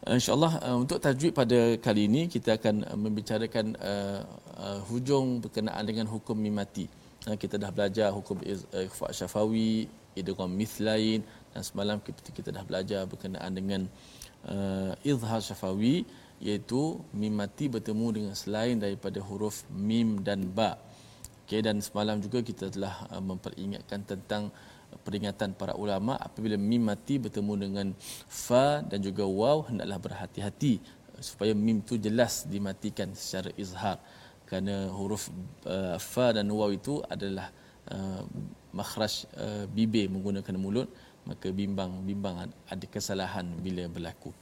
InsyaAllah 0.03 0.53
uh, 0.67 0.77
untuk 0.83 0.99
tajwid 0.99 1.31
pada 1.31 1.79
kali 1.79 2.11
ini 2.11 2.27
kita 2.27 2.59
akan 2.59 2.83
uh, 2.83 2.99
membicarakan 2.99 3.71
uh, 3.79 4.19
uh, 4.59 4.79
hujung 4.91 5.39
berkenaan 5.39 5.83
dengan 5.87 6.11
hukum 6.11 6.35
mimati. 6.35 6.91
Uh, 7.23 7.39
kita 7.39 7.55
dah 7.55 7.71
belajar 7.71 8.11
hukum 8.11 8.43
ikhfa 8.43 9.15
syafawi, 9.15 9.87
idgham 10.11 10.51
mithlain 10.51 11.23
dan 11.55 11.61
semalam 11.63 12.03
kita, 12.03 12.19
kita 12.35 12.49
dah 12.51 12.67
belajar 12.67 13.07
berkenaan 13.07 13.51
dengan 13.55 13.81
uh, 14.51 14.91
izhar 15.07 15.39
syafawi 15.39 16.03
iaitu 16.43 16.99
mimati 17.15 17.71
bertemu 17.71 18.07
dengan 18.11 18.33
selain 18.35 18.75
daripada 18.75 19.23
huruf 19.23 19.63
mim 19.71 20.19
dan 20.19 20.51
ba. 20.51 20.75
Okay, 21.47 21.63
dan 21.63 21.79
semalam 21.79 22.19
juga 22.19 22.43
kita 22.43 22.67
telah 22.67 23.07
uh, 23.07 23.23
memperingatkan 23.23 24.03
tentang 24.03 24.51
peringatan 25.01 25.57
para 25.57 25.73
ulama 25.73 26.13
apabila 26.21 26.53
mim 26.59 26.85
mati 26.85 27.17
bertemu 27.17 27.53
dengan 27.57 27.87
fa 28.29 28.85
dan 28.85 29.01
juga 29.01 29.25
waw 29.25 29.65
hendaklah 29.65 29.97
berhati-hati 29.97 30.77
supaya 31.17 31.55
mim 31.57 31.81
tu 31.81 31.97
jelas 31.97 32.45
dimatikan 32.45 33.09
secara 33.17 33.49
izhar. 33.57 33.97
Kerana 34.45 34.91
huruf 34.93 35.33
uh, 35.65 35.97
fa 35.97 36.35
dan 36.35 36.45
waw 36.53 36.69
itu 36.69 37.01
adalah 37.09 37.49
uh, 37.89 38.21
makhraj 38.75 39.25
uh, 39.37 39.65
bibir 39.71 40.09
menggunakan 40.09 40.55
mulut 40.59 40.89
maka 41.23 41.47
bimbang 41.55 42.03
bimbang 42.03 42.51
ada 42.67 42.85
kesalahan 42.91 43.47
bila 43.63 43.87
berlaku. 43.87 44.35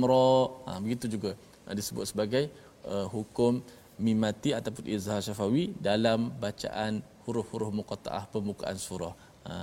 ra. 0.06 0.50
Ha, 0.66 0.78
begitu 0.82 1.06
juga. 1.10 1.34
Ha, 1.66 1.74
disebut 1.74 2.06
sebagai 2.06 2.50
uh, 2.86 3.06
hukum 3.10 3.62
mim 4.00 4.16
mati 4.16 4.56
ataupun 4.56 4.88
izhar 4.88 5.20
syafawi 5.20 5.76
dalam 5.76 6.32
bacaan 6.40 7.04
huruf-huruf 7.28 7.70
muqattaah 7.74 8.26
pembukaan 8.32 8.78
surah. 8.80 9.14
Ha, 9.46 9.54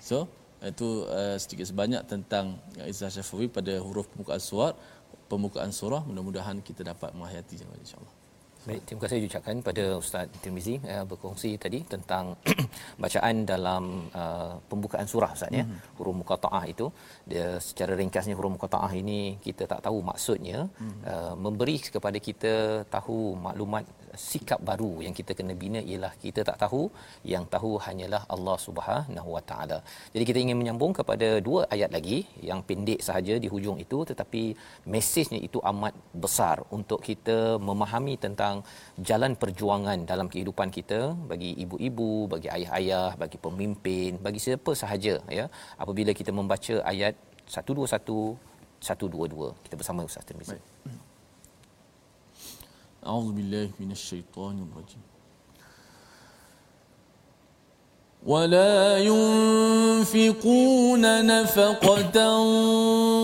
so 0.00 0.28
itu 0.64 1.04
uh, 1.12 1.36
sedikit 1.36 1.68
sebanyak 1.68 2.00
tentang 2.08 2.56
Izzah 2.80 3.12
Syafi'i 3.12 3.52
pada 3.52 3.76
huruf 3.84 4.08
pembukaan 4.08 4.40
surah 4.40 4.72
pembukaan 5.28 5.68
surah. 5.68 6.00
Mudah-mudahan 6.08 6.64
kita 6.64 6.80
dapat 6.80 7.12
menghayati 7.12 7.60
insya-Allah 7.60 8.23
Baik, 8.64 8.80
terima 8.88 9.00
kasih 9.04 9.28
ucapkan 9.28 9.56
pada 9.66 9.84
Ustaz 10.00 10.24
Tirmizi 10.42 10.74
uh, 10.92 11.04
berkongsi 11.10 11.50
tadi 11.64 11.78
tentang 11.84 12.32
bacaan 13.02 13.44
dalam 13.50 14.08
uh, 14.20 14.56
pembukaan 14.70 15.04
surah 15.12 15.36
Ustaz 15.36 15.52
ya. 15.52 15.64
Mm-hmm. 15.68 15.96
Huruf 16.00 16.16
muqattaah 16.20 16.64
itu 16.72 16.86
dia 17.28 17.60
secara 17.66 17.92
ringkasnya 18.00 18.34
huruf 18.38 18.52
muqattaah 18.56 18.92
ini 19.02 19.36
kita 19.46 19.68
tak 19.72 19.84
tahu 19.86 20.00
maksudnya 20.10 20.58
mm-hmm. 20.64 21.00
uh, 21.12 21.34
memberi 21.44 21.76
kepada 21.96 22.16
kita 22.28 22.54
tahu 22.94 23.36
maklumat 23.46 23.84
sikap 24.30 24.60
baru 24.70 24.90
yang 25.04 25.14
kita 25.18 25.32
kena 25.38 25.54
bina 25.62 25.80
ialah 25.90 26.12
kita 26.24 26.40
tak 26.48 26.56
tahu 26.62 26.82
yang 27.32 27.44
tahu 27.54 27.70
hanyalah 27.86 28.22
Allah 28.34 28.56
Subhanahu 28.66 29.28
Wa 29.36 29.42
Taala. 29.50 29.78
Jadi 30.14 30.24
kita 30.28 30.38
ingin 30.44 30.58
menyambung 30.60 30.92
kepada 30.98 31.28
dua 31.48 31.60
ayat 31.74 31.90
lagi 31.96 32.18
yang 32.48 32.62
pendek 32.68 33.00
sahaja 33.08 33.36
di 33.44 33.50
hujung 33.54 33.78
itu 33.84 34.00
tetapi 34.10 34.42
mesejnya 34.94 35.40
itu 35.48 35.60
amat 35.72 35.94
besar 36.24 36.56
untuk 36.78 37.02
kita 37.08 37.38
memahami 37.68 38.16
tentang 38.26 38.53
tentang 38.54 39.02
jalan 39.10 39.32
perjuangan 39.34 39.98
dalam 40.06 40.30
kehidupan 40.30 40.70
kita 40.70 41.00
bagi 41.30 41.50
ibu-ibu, 41.64 42.30
bagi 42.30 42.48
ayah-ayah, 42.56 43.18
bagi 43.18 43.38
pemimpin, 43.42 44.22
bagi 44.22 44.38
siapa 44.38 44.70
sahaja 44.78 45.18
ya. 45.26 45.46
Apabila 45.82 46.14
kita 46.14 46.30
membaca 46.30 46.74
ayat 46.86 47.18
121 47.50 48.38
122 48.84 49.64
kita 49.64 49.74
bersama 49.80 50.06
Ustaz 50.06 50.24
Tirmizi. 50.28 50.54
A'udzu 53.04 53.32
billahi. 53.36 55.13
ولا 58.26 58.98
ينفقون 59.04 60.46
نفقة 61.26 62.16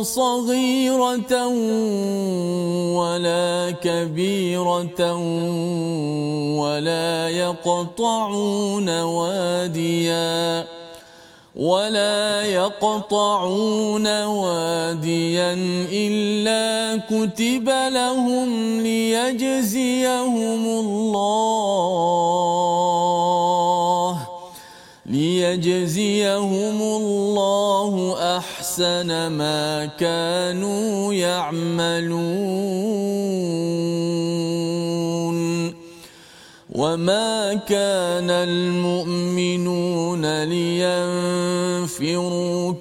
صغيرة 0.02 1.46
ولا 2.96 3.70
كبيرة 3.82 5.14
ولا 6.60 7.28
يقطعون 7.28 9.00
وادياً 9.00 10.66
ولا 11.56 12.42
يقطعون 12.42 14.06
واديا 14.24 15.52
إلا 15.92 16.96
كتب 17.10 17.68
لهم 17.68 18.80
ليجزيهم 18.80 20.66
الله. 20.66 22.00
ليجزيهم 25.10 26.82
الله 26.82 28.16
أحسن 28.38 29.26
ما 29.26 29.86
كانوا 29.86 31.14
يعملون 31.14 32.20
وما 36.70 37.54
كان 37.54 38.30
المؤمنون 38.30 40.24
لينفروا 40.44 41.94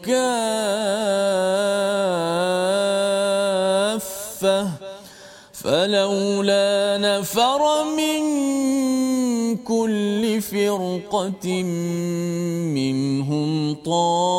كافة 0.04 1.29
فلولا 6.30 6.98
نفر 7.02 7.62
من 7.98 8.22
كل 9.58 10.42
فرقة 10.42 11.64
منهم 12.74 13.76
طائفة 13.86 14.32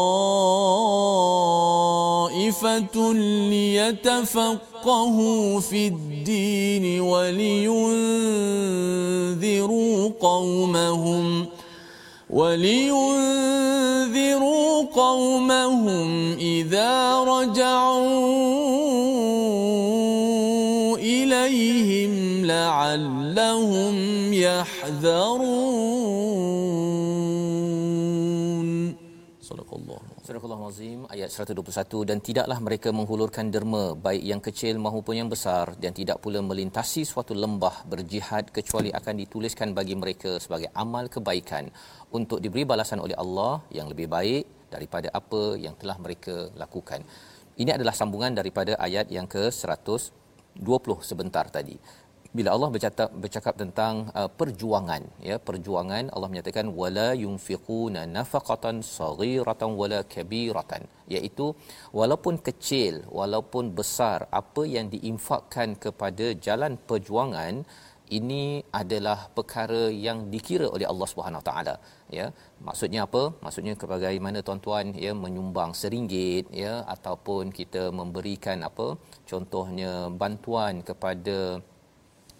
ليتفقهوا 3.50 5.60
في 5.60 5.86
الدين 5.86 7.00
ولينذروا 7.00 7.80
قومهم 10.20 11.46
ولينذروا 12.30 13.90
قومهم 14.94 16.32
إذا 16.38 17.20
رجعوا 17.20 18.60
إليهم 21.49 22.11
لعلهم 22.53 23.95
يحذرون 24.45 25.45
صدق 29.49 29.71
الله 29.79 30.01
Surah 30.25 30.41
Al-Azim 30.41 30.99
ayat 31.13 31.29
121 31.29 32.09
dan 32.09 32.17
tidaklah 32.27 32.57
mereka 32.67 32.89
menghulurkan 32.97 33.45
derma 33.53 33.83
baik 34.05 34.23
yang 34.31 34.41
kecil 34.47 34.75
maupun 34.85 35.13
yang 35.21 35.29
besar 35.33 35.65
dan 35.83 35.91
tidak 35.99 36.17
pula 36.23 36.39
melintasi 36.49 37.01
suatu 37.11 37.33
lembah 37.43 37.75
berjihad 37.91 38.49
kecuali 38.57 38.89
akan 38.99 39.15
dituliskan 39.21 39.69
bagi 39.79 39.95
mereka 40.01 40.31
sebagai 40.45 40.69
amal 40.83 41.05
kebaikan 41.15 41.65
untuk 42.17 42.41
diberi 42.45 42.65
balasan 42.71 43.01
oleh 43.05 43.17
Allah 43.23 43.53
yang 43.77 43.87
lebih 43.93 44.07
baik 44.15 44.43
daripada 44.73 45.07
apa 45.19 45.43
yang 45.65 45.77
telah 45.81 45.97
mereka 46.05 46.35
lakukan. 46.63 47.01
Ini 47.61 47.71
adalah 47.77 47.93
sambungan 48.01 48.33
daripada 48.39 48.73
ayat 48.87 49.07
yang 49.17 49.29
ke-120 50.56 51.06
sebentar 51.10 51.46
tadi. 51.48 51.76
Bila 52.30 52.54
Allah 52.54 52.70
bercakap 52.70 53.10
bercakap 53.22 53.54
tentang 53.58 54.06
uh, 54.14 54.30
perjuangan 54.30 55.02
ya 55.18 55.36
perjuangan 55.42 56.14
Allah 56.14 56.28
menyatakan 56.30 56.70
wala 56.80 57.10
yunfiquna 57.22 58.06
nafaqatan 58.06 58.86
saghiratan 58.86 59.74
wala 59.74 60.06
kabiratan. 60.06 60.86
Iaitu 61.10 61.46
walaupun 61.90 62.38
kecil 62.38 63.02
walaupun 63.10 63.74
besar 63.74 64.30
apa 64.30 64.62
yang 64.62 64.86
diinfakkan 64.94 65.74
kepada 65.74 66.26
jalan 66.38 66.78
perjuangan 66.78 67.66
ini 68.18 68.62
adalah 68.80 69.26
perkara 69.34 69.90
yang 70.06 70.30
dikira 70.30 70.70
oleh 70.70 70.86
Allah 70.86 71.08
Subhanahu 71.10 71.42
taala 71.42 71.74
ya. 72.18 72.26
Maksudnya 72.68 73.00
apa? 73.08 73.22
Maksudnya 73.44 73.72
bagaimana 73.94 74.38
tuan-tuan 74.46 74.92
ya 75.06 75.12
menyumbang 75.24 75.72
seringgit 75.80 76.46
ya 76.64 76.74
ataupun 76.94 77.54
kita 77.58 77.82
memberikan 78.00 78.60
apa? 78.70 78.88
Contohnya 79.30 79.92
bantuan 80.22 80.82
kepada 80.90 81.38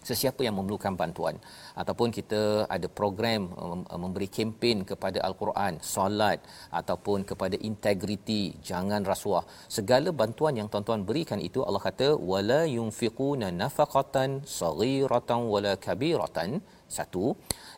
sesiapa 0.09 0.41
yang 0.47 0.57
memerlukan 0.59 0.95
bantuan. 1.01 1.37
Ataupun 1.81 2.09
kita 2.19 2.65
ada 2.77 2.89
program 3.01 3.53
um, 3.63 3.81
memberi 4.05 4.29
kempen 4.37 4.85
kepada 4.91 5.21
al-Quran, 5.29 5.77
solat 5.95 6.41
ataupun 6.81 7.25
kepada 7.31 7.57
integriti, 7.71 8.57
jangan 8.71 9.05
rasuah. 9.13 9.45
Segala 9.77 10.11
bantuan 10.23 10.57
yang 10.61 10.69
tuan-tuan 10.73 11.05
berikan 11.11 11.41
itu 11.49 11.61
Allah 11.69 11.83
kata 11.89 12.09
wala 12.33 12.61
yunfiquna 12.77 13.49
nafaqatan 13.63 14.43
saghiratan 14.61 15.41
wala 15.53 15.75
kabiratan 15.87 16.61
satu. 16.97 17.25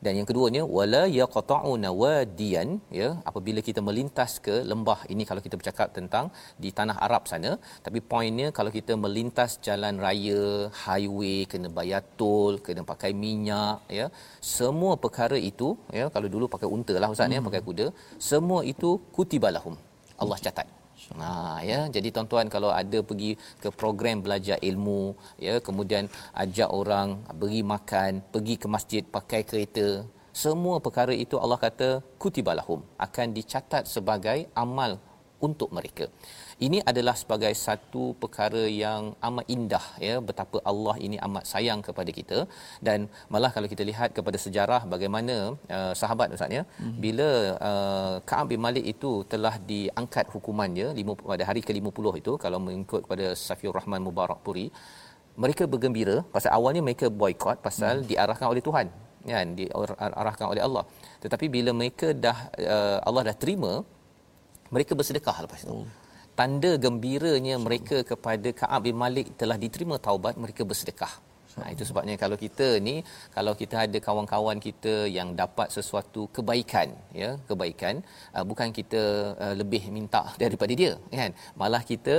Dan 0.05 0.12
yang 0.18 0.27
keduanya 0.31 0.62
wala 0.77 1.03
yaqta'una 1.20 1.90
wadiyan 2.03 2.68
ya 3.01 3.09
apabila 3.31 3.61
kita 3.68 3.81
melintas 3.88 4.33
ke 4.46 4.57
lembah. 4.70 4.98
Ini 5.14 5.22
kalau 5.29 5.42
kita 5.46 5.57
bercakap 5.61 5.88
tentang 5.98 6.27
di 6.64 6.70
tanah 6.79 6.96
Arab 7.07 7.31
sana. 7.33 7.53
Tapi 7.87 8.01
poinnya 8.12 8.48
kalau 8.59 8.72
kita 8.79 8.96
melintas 9.05 9.51
jalan 9.68 9.96
raya 10.07 10.42
highway 10.85 11.38
kena 11.53 11.70
bayar 11.79 12.03
tol 12.20 12.55
kena 12.66 12.83
pakai 12.92 13.12
minyak 13.25 13.79
ya 13.98 14.07
semua 14.59 14.94
perkara 15.05 15.38
itu 15.51 15.70
ya 15.98 16.07
kalau 16.14 16.29
dulu 16.35 16.46
pakai 16.55 16.68
unta 16.77 16.94
lah 17.03 17.11
ustaz 17.14 17.27
ya, 17.27 17.38
hmm. 17.38 17.44
ya 17.44 17.48
pakai 17.48 17.62
kuda 17.68 17.87
semua 18.31 18.61
itu 18.75 18.92
kutibalahum. 19.16 19.77
Allah 20.22 20.38
catat 20.46 20.82
Ha 21.18 21.60
ya. 21.70 21.80
Jadi 21.94 22.08
tuan-tuan 22.14 22.46
kalau 22.54 22.70
ada 22.70 22.98
pergi 23.02 23.30
ke 23.62 23.68
program 23.80 24.22
belajar 24.24 24.56
ilmu 24.70 25.02
ya 25.46 25.54
kemudian 25.66 26.06
ajak 26.42 26.68
orang 26.80 27.08
beri 27.40 27.60
makan 27.74 28.22
pergi 28.34 28.54
ke 28.62 28.66
masjid 28.70 29.02
pakai 29.16 29.42
kereta 29.42 30.06
semua 30.32 30.80
perkara 30.80 31.12
itu 31.12 31.36
Allah 31.36 31.60
kata 31.60 31.88
kutibalahum. 32.16 32.80
Akan 32.96 33.36
dicatat 33.36 33.84
sebagai 33.84 34.48
amal 34.56 34.96
untuk 35.42 35.68
mereka 35.76 36.08
ini 36.66 36.79
adalah 36.90 37.14
sebagai 37.20 37.53
satu 37.66 38.03
perkara 38.22 38.62
yang 38.83 39.03
amat 39.29 39.46
indah 39.55 39.87
ya. 40.07 40.14
Betapa 40.29 40.59
Allah 40.70 40.94
ini 41.07 41.16
amat 41.27 41.44
sayang 41.53 41.81
kepada 41.88 42.11
kita. 42.18 42.38
Dan 42.87 42.98
malah 43.35 43.51
kalau 43.57 43.68
kita 43.72 43.85
lihat 43.90 44.11
kepada 44.18 44.38
sejarah 44.44 44.83
bagaimana 44.94 45.37
uh, 45.77 45.92
sahabat 46.01 46.35
ustaz 46.37 46.59
ya. 46.59 46.62
Hmm. 46.81 46.96
bila 47.05 47.29
uh, 47.68 48.14
Ka'ab 48.29 48.46
bin 48.53 48.61
Malik 48.66 48.85
itu 48.94 49.12
telah 49.33 49.55
diangkat 49.70 50.27
hukumannya 50.35 50.88
pada 51.31 51.44
hari 51.48 51.61
ke-50 51.68 52.07
itu 52.22 52.33
kalau 52.44 52.59
mengikut 52.66 53.01
kepada 53.07 53.27
Safiur 53.46 53.75
Rahman 53.79 54.03
Mubarak 54.07 54.40
Puri 54.46 54.66
mereka 55.44 55.64
bergembira. 55.72 56.16
Pasal 56.35 56.51
awalnya 56.59 56.83
mereka 56.88 57.07
boykot 57.22 57.59
pasal 57.68 57.94
hmm. 58.03 58.09
diarahkan 58.12 58.48
oleh 58.53 58.64
Tuhan 58.68 58.88
kan 59.33 59.48
diarahkan 59.59 60.46
oleh 60.53 60.62
Allah. 60.66 60.85
Tetapi 61.25 61.46
bila 61.57 61.70
mereka 61.81 62.11
dah 62.27 62.38
uh, 62.77 62.98
Allah 63.09 63.22
dah 63.31 63.37
terima 63.42 63.72
mereka 64.75 64.92
bersedekah 64.98 65.37
lepas 65.46 65.62
itu. 65.66 65.75
Hmm 65.75 66.01
tanda 66.38 66.71
gembiranya 66.85 67.57
mereka 67.61 68.01
kepada 68.11 68.49
Ka'ab 68.61 68.88
bin 68.88 68.97
Malik 68.97 69.37
telah 69.40 69.61
diterima 69.61 69.97
taubat 70.01 70.35
mereka 70.40 70.64
bersedekah 70.64 71.32
Nah, 71.60 71.68
itu 71.74 71.84
sebabnya 71.88 72.14
kalau 72.22 72.36
kita 72.44 72.68
ni 72.86 72.94
kalau 73.36 73.52
kita 73.60 73.76
ada 73.86 73.98
kawan-kawan 74.06 74.58
kita 74.66 74.94
yang 75.16 75.28
dapat 75.42 75.68
sesuatu 75.76 76.22
kebaikan 76.36 76.88
ya 77.22 77.30
kebaikan 77.50 77.94
uh, 78.36 78.44
bukan 78.50 78.68
kita 78.78 79.02
uh, 79.44 79.54
lebih 79.60 79.82
minta 79.96 80.22
daripada 80.42 80.72
dia 80.80 80.92
kan? 81.20 81.32
Malah 81.62 81.82
kita 81.92 82.14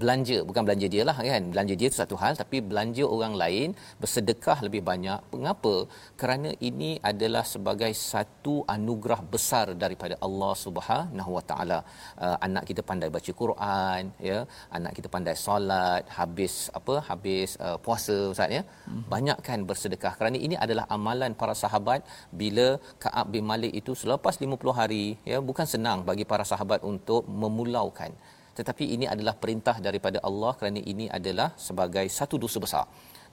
belanja 0.00 0.38
bukan 0.50 0.62
belanja 0.68 0.88
dia 0.94 1.02
lah 1.08 1.16
kan? 1.30 1.44
Belanja 1.54 1.74
dia 1.80 1.88
itu 1.90 1.98
satu 2.02 2.18
hal 2.22 2.34
tapi 2.42 2.56
belanja 2.70 3.04
orang 3.16 3.34
lain 3.42 3.68
bersedekah 4.02 4.58
lebih 4.66 4.82
banyak. 4.90 5.20
Mengapa? 5.34 5.74
Kerana 6.20 6.50
ini 6.70 6.90
adalah 7.10 7.44
sebagai 7.54 7.92
satu 8.12 8.54
anugerah 8.76 9.20
besar 9.34 9.66
daripada 9.84 10.14
Allah 10.26 10.52
Subhanahu 10.64 11.30
Wa 11.38 11.44
Taala. 11.50 11.80
Uh, 12.24 12.36
anak 12.46 12.64
kita 12.70 12.82
pandai 12.88 13.10
baca 13.16 13.32
Quran 13.42 14.02
ya 14.28 14.38
anak 14.76 14.92
kita 14.98 15.08
pandai 15.14 15.36
solat 15.46 16.04
habis 16.18 16.54
apa 16.78 16.94
habis 17.08 17.50
uh, 17.66 17.76
puasa 17.84 18.16
ustaz 18.32 18.56
ya 18.56 18.62
hmm. 18.88 19.02
banyakkan 19.14 19.58
bersedekah. 19.68 20.12
Kerana 20.18 20.38
ini 20.46 20.56
adalah 20.64 20.84
amalan 20.96 21.32
para 21.40 21.54
sahabat 21.62 22.00
bila 22.40 22.66
Ka'ab 23.04 23.28
bin 23.34 23.44
Malik 23.50 23.72
itu 23.80 23.94
selepas 24.02 24.36
50 24.44 24.78
hari 24.80 25.04
ya 25.32 25.38
bukan 25.50 25.66
senang 25.74 26.00
bagi 26.08 26.26
para 26.32 26.46
sahabat 26.52 26.82
untuk 26.92 27.22
memulaukan. 27.42 28.12
Tetapi 28.58 28.84
ini 28.94 29.06
adalah 29.14 29.34
perintah 29.42 29.76
daripada 29.86 30.18
Allah 30.28 30.52
kerana 30.58 30.80
ini 30.92 31.06
adalah 31.18 31.48
sebagai 31.66 32.06
satu 32.18 32.36
dosa 32.44 32.58
besar. 32.64 32.86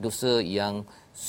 Dosa 0.05 0.31
yang 0.57 0.75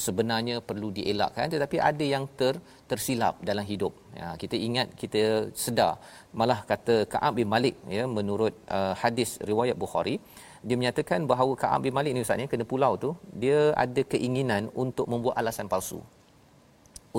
sebenarnya 0.05 0.57
perlu 0.69 0.89
dielakkan 0.99 1.47
tetapi 1.55 1.77
ada 1.91 2.05
yang 2.15 2.25
ter 2.39 2.55
tersilap 2.91 3.35
dalam 3.49 3.65
hidup. 3.71 3.93
Ya 4.21 4.29
kita 4.43 4.57
ingat 4.69 4.89
kita 5.03 5.23
sedar 5.65 5.93
malah 6.41 6.59
kata 6.71 6.97
Ka'ab 7.13 7.35
bin 7.41 7.49
Malik 7.55 7.77
ya 7.99 8.05
menurut 8.19 8.55
uh, 8.79 8.93
hadis 9.03 9.31
riwayat 9.51 9.79
Bukhari 9.85 10.17
dia 10.69 10.77
menyatakan 10.81 11.21
bahawa 11.31 11.53
Ka'ab 11.63 11.81
bin 11.87 11.95
Malik 11.97 12.13
ni 12.17 12.21
ustaznya 12.27 12.51
kena 12.53 12.65
pulau 12.73 12.93
tu 13.05 13.11
dia 13.43 13.59
ada 13.85 14.03
keinginan 14.13 14.63
untuk 14.85 15.07
membuat 15.13 15.39
alasan 15.41 15.71
palsu. 15.73 16.01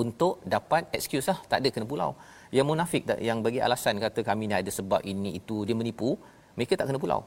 Untuk 0.02 0.34
dapat 0.54 0.82
excuse 0.96 1.26
lah 1.30 1.38
tak 1.50 1.58
ada 1.60 1.68
kena 1.74 1.86
pulau. 1.92 2.10
Yang 2.56 2.66
munafik 2.70 3.02
tak 3.08 3.18
yang 3.28 3.38
bagi 3.46 3.60
alasan 3.66 3.96
kata 4.04 4.20
kami 4.28 4.44
ni 4.50 4.54
ada 4.60 4.70
sebab 4.78 5.00
ini 5.12 5.30
itu 5.40 5.56
dia 5.68 5.76
menipu 5.80 6.10
mereka 6.56 6.76
tak 6.80 6.88
kena 6.90 7.00
pulau. 7.04 7.20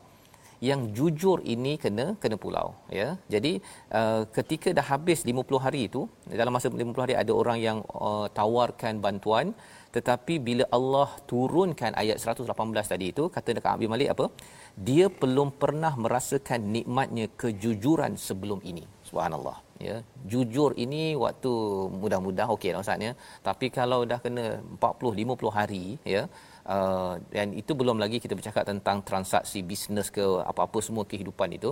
Yang 0.70 0.82
jujur 0.98 1.38
ini 1.54 1.74
kena 1.84 2.06
kena 2.22 2.38
pulau 2.44 2.68
ya. 3.00 3.08
Jadi 3.34 3.54
uh, 4.00 4.22
ketika 4.38 4.70
dah 4.78 4.86
habis 4.94 5.26
50 5.26 5.66
hari 5.66 5.82
itu 5.90 6.02
dalam 6.42 6.54
masa 6.56 6.70
50 6.70 7.04
hari 7.06 7.16
ada 7.24 7.34
orang 7.42 7.58
yang 7.68 7.78
uh, 8.10 8.28
tawarkan 8.40 9.02
bantuan 9.06 9.58
tetapi 9.96 10.34
bila 10.48 10.64
Allah 10.78 11.10
turunkan 11.32 11.92
ayat 12.02 12.18
118 12.22 12.94
tadi 12.94 13.08
itu 13.14 13.24
kata 13.36 13.50
dekat 13.58 13.72
Abi 13.76 13.88
Malik 13.94 14.10
apa 14.14 14.28
dia 14.76 15.08
belum 15.22 15.52
pernah 15.62 15.94
merasakan 16.04 16.72
nikmatnya 16.76 17.26
kejujuran 17.42 18.16
sebelum 18.16 18.60
ini. 18.64 18.84
Subhanallah 19.08 19.58
ya. 19.82 19.96
Jujur 20.32 20.72
ini 20.78 21.18
waktu 21.18 21.52
mudah-mudah 22.02 22.48
okey 22.56 22.72
lah 22.74 22.82
ustaz 22.86 23.02
ya. 23.08 23.14
Tapi 23.48 23.68
kalau 23.78 24.08
dah 24.12 24.20
kena 24.24 24.46
40 24.80 25.22
50 25.24 25.58
hari 25.58 25.84
ya 26.16 26.24
uh, 26.74 27.20
dan 27.36 27.52
itu 27.62 27.72
belum 27.76 27.98
lagi 28.04 28.18
kita 28.24 28.34
bercakap 28.40 28.64
tentang 28.72 29.04
transaksi 29.10 29.60
bisnes 29.66 30.08
ke 30.18 30.26
apa-apa 30.52 30.80
semua 30.88 31.04
kehidupan 31.04 31.52
itu 31.58 31.72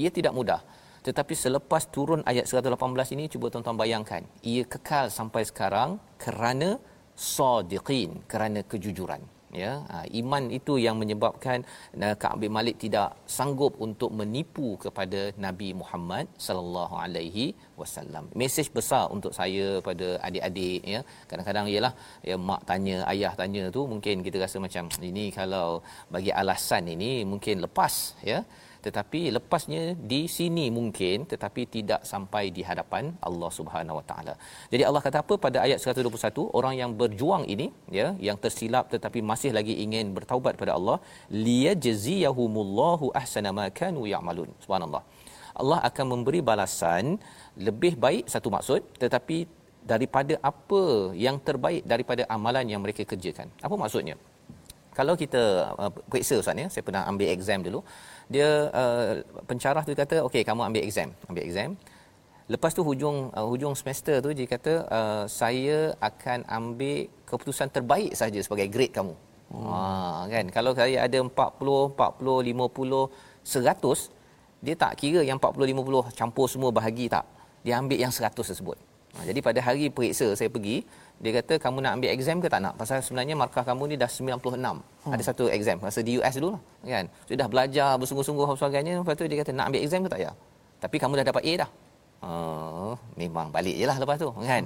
ia 0.00 0.08
tidak 0.08 0.32
mudah. 0.32 0.60
Tetapi 1.00 1.32
selepas 1.32 1.88
turun 1.88 2.20
ayat 2.28 2.44
118 2.44 2.76
ini 3.16 3.24
cuba 3.32 3.48
tuan-tuan 3.48 3.76
bayangkan 3.76 4.22
ia 4.44 4.64
kekal 4.68 5.08
sampai 5.08 5.48
sekarang 5.48 5.96
kerana 6.20 6.76
sadiqin 7.16 8.20
kerana 8.32 8.60
kejujuran 8.64 9.39
ya 9.62 9.72
ha, 9.90 9.96
iman 10.20 10.44
itu 10.58 10.74
yang 10.86 10.96
menyebabkan 11.02 11.58
uh, 12.04 12.14
Ka'ab 12.22 12.38
bin 12.42 12.52
Malik 12.56 12.76
tidak 12.84 13.18
sanggup 13.36 13.74
untuk 13.86 14.10
menipu 14.20 14.68
kepada 14.84 15.20
Nabi 15.44 15.68
Muhammad 15.80 16.26
sallallahu 16.46 16.94
alaihi 17.04 17.46
wasallam. 17.80 18.24
Mesej 18.40 18.68
besar 18.78 19.04
untuk 19.16 19.32
saya 19.38 19.66
pada 19.88 20.08
adik-adik 20.28 20.82
ya. 20.94 21.00
Kadang-kadang 21.30 21.66
ialah 21.74 21.92
ya 22.30 22.36
mak 22.48 22.62
tanya 22.70 22.96
ayah 23.12 23.32
tanya 23.40 23.64
tu 23.76 23.82
mungkin 23.92 24.22
kita 24.26 24.38
rasa 24.44 24.56
macam 24.66 24.86
ini 25.10 25.26
kalau 25.38 25.68
bagi 26.14 26.32
alasan 26.42 26.84
ini 26.94 27.12
mungkin 27.32 27.64
lepas 27.66 27.94
ya 28.32 28.40
tetapi 28.86 29.20
lepasnya 29.36 29.82
di 30.12 30.20
sini 30.36 30.64
mungkin 30.78 31.26
tetapi 31.32 31.62
tidak 31.76 32.00
sampai 32.12 32.44
di 32.56 32.62
hadapan 32.68 33.04
Allah 33.28 33.50
Subhanahu 33.58 33.98
Wa 34.00 34.04
Taala. 34.10 34.34
Jadi 34.72 34.82
Allah 34.88 35.02
kata 35.06 35.18
apa 35.24 35.34
pada 35.44 35.58
ayat 35.66 35.78
121 35.84 36.46
orang 36.58 36.74
yang 36.80 36.90
berjuang 37.00 37.44
ini 37.54 37.66
ya 37.98 38.08
yang 38.28 38.38
tersilap 38.44 38.86
tetapi 38.94 39.20
masih 39.30 39.52
lagi 39.58 39.76
ingin 39.84 40.14
bertaubat 40.18 40.56
pada 40.62 40.74
Allah 40.78 40.96
liyajziyahumullahu 41.46 43.12
ahsana 43.22 43.52
ma 43.60 43.66
kanu 43.80 44.04
ya'malun. 44.14 44.50
Subhanallah. 44.64 45.02
Allah 45.60 45.78
akan 45.88 46.06
memberi 46.12 46.40
balasan 46.50 47.04
lebih 47.68 47.94
baik 48.04 48.24
satu 48.34 48.48
maksud 48.56 48.80
tetapi 49.02 49.38
daripada 49.92 50.34
apa 50.50 50.82
yang 51.26 51.36
terbaik 51.48 51.82
daripada 51.92 52.22
amalan 52.36 52.66
yang 52.72 52.80
mereka 52.84 53.02
kerjakan. 53.12 53.48
Apa 53.66 53.74
maksudnya? 53.82 54.16
Kalau 54.98 55.14
kita 55.22 55.42
uh, 55.80 55.92
periksa 56.10 56.34
Ustaz 56.42 56.60
ya, 56.62 56.66
saya 56.72 56.82
pernah 56.86 57.02
ambil 57.10 57.28
exam 57.34 57.62
dulu 57.66 57.80
dia 58.30 58.70
uh, 58.70 59.18
pencarah 59.44 59.82
tu 59.82 59.90
kata 59.90 60.22
okey 60.30 60.46
kamu 60.46 60.70
ambil 60.70 60.82
exam 60.86 61.10
ambil 61.26 61.42
exam. 61.42 61.74
Lepas 62.46 62.74
tu 62.74 62.82
hujung 62.86 63.34
uh, 63.34 63.46
hujung 63.46 63.74
semester 63.74 64.22
tu 64.22 64.30
dia 64.30 64.46
kata 64.46 64.86
uh, 64.86 65.24
saya 65.26 65.98
akan 65.98 66.46
ambil 66.46 67.10
keputusan 67.26 67.74
terbaik 67.74 68.14
saja 68.14 68.38
sebagai 68.38 68.70
grade 68.70 68.94
kamu. 68.94 69.14
Hmm. 69.50 69.66
ha 69.66 70.30
kan? 70.30 70.46
Kalau 70.54 70.70
saya 70.78 71.10
ada 71.10 71.18
40 71.18 71.30
40 71.30 71.98
50 71.98 73.10
100 73.42 74.62
dia 74.62 74.74
tak 74.78 74.92
kira 75.00 75.26
yang 75.26 75.42
40 75.42 75.74
50 75.74 76.14
campur 76.14 76.46
semua 76.46 76.70
bahagi 76.70 77.10
tak? 77.10 77.26
Dia 77.66 77.82
ambil 77.82 77.98
yang 77.98 78.14
100 78.14 78.30
tersebut. 78.30 78.78
Ha, 79.18 79.26
jadi 79.26 79.42
pada 79.42 79.58
hari 79.58 79.90
periksa 79.90 80.38
saya 80.38 80.46
pergi 80.46 80.86
dia 81.20 81.32
kata 81.36 81.54
kamu 81.60 81.78
nak 81.84 81.92
ambil 82.00 82.10
exam 82.16 82.36
ke 82.40 82.48
tak 82.48 82.60
nak? 82.64 82.74
Pasal 82.80 83.04
sebenarnya 83.04 83.36
markah 83.36 83.60
kamu 83.60 83.92
ni 83.92 83.96
dah 84.00 84.08
96 84.08 84.40
hmm. 84.56 85.12
ada 85.14 85.22
satu 85.28 85.44
exam 85.56 85.76
masa 85.84 86.00
di 86.00 86.16
US 86.16 86.34
dulu 86.40 86.56
lah 86.56 86.62
kan? 86.94 87.04
Sudah 87.28 87.46
belajar 87.52 87.88
bersungguh-sungguh 88.00 88.46
dan 88.48 88.56
sebagainya 88.56 88.92
lepas 89.04 89.14
tu 89.20 89.24
dia 89.28 89.36
kata 89.44 89.52
nak 89.52 89.66
ambil 89.68 89.80
exam 89.84 90.00
ke 90.04 90.08
tak 90.14 90.20
ya? 90.24 90.32
Tapi 90.80 90.96
kamu 90.96 91.12
dah 91.20 91.26
dapat 91.28 91.42
A 91.44 91.52
dah. 91.62 91.70
Uh, 92.20 92.92
memang 93.20 93.52
balik 93.52 93.76
jelah 93.80 93.96
lepas 94.00 94.16
tu 94.16 94.32
kan? 94.32 94.64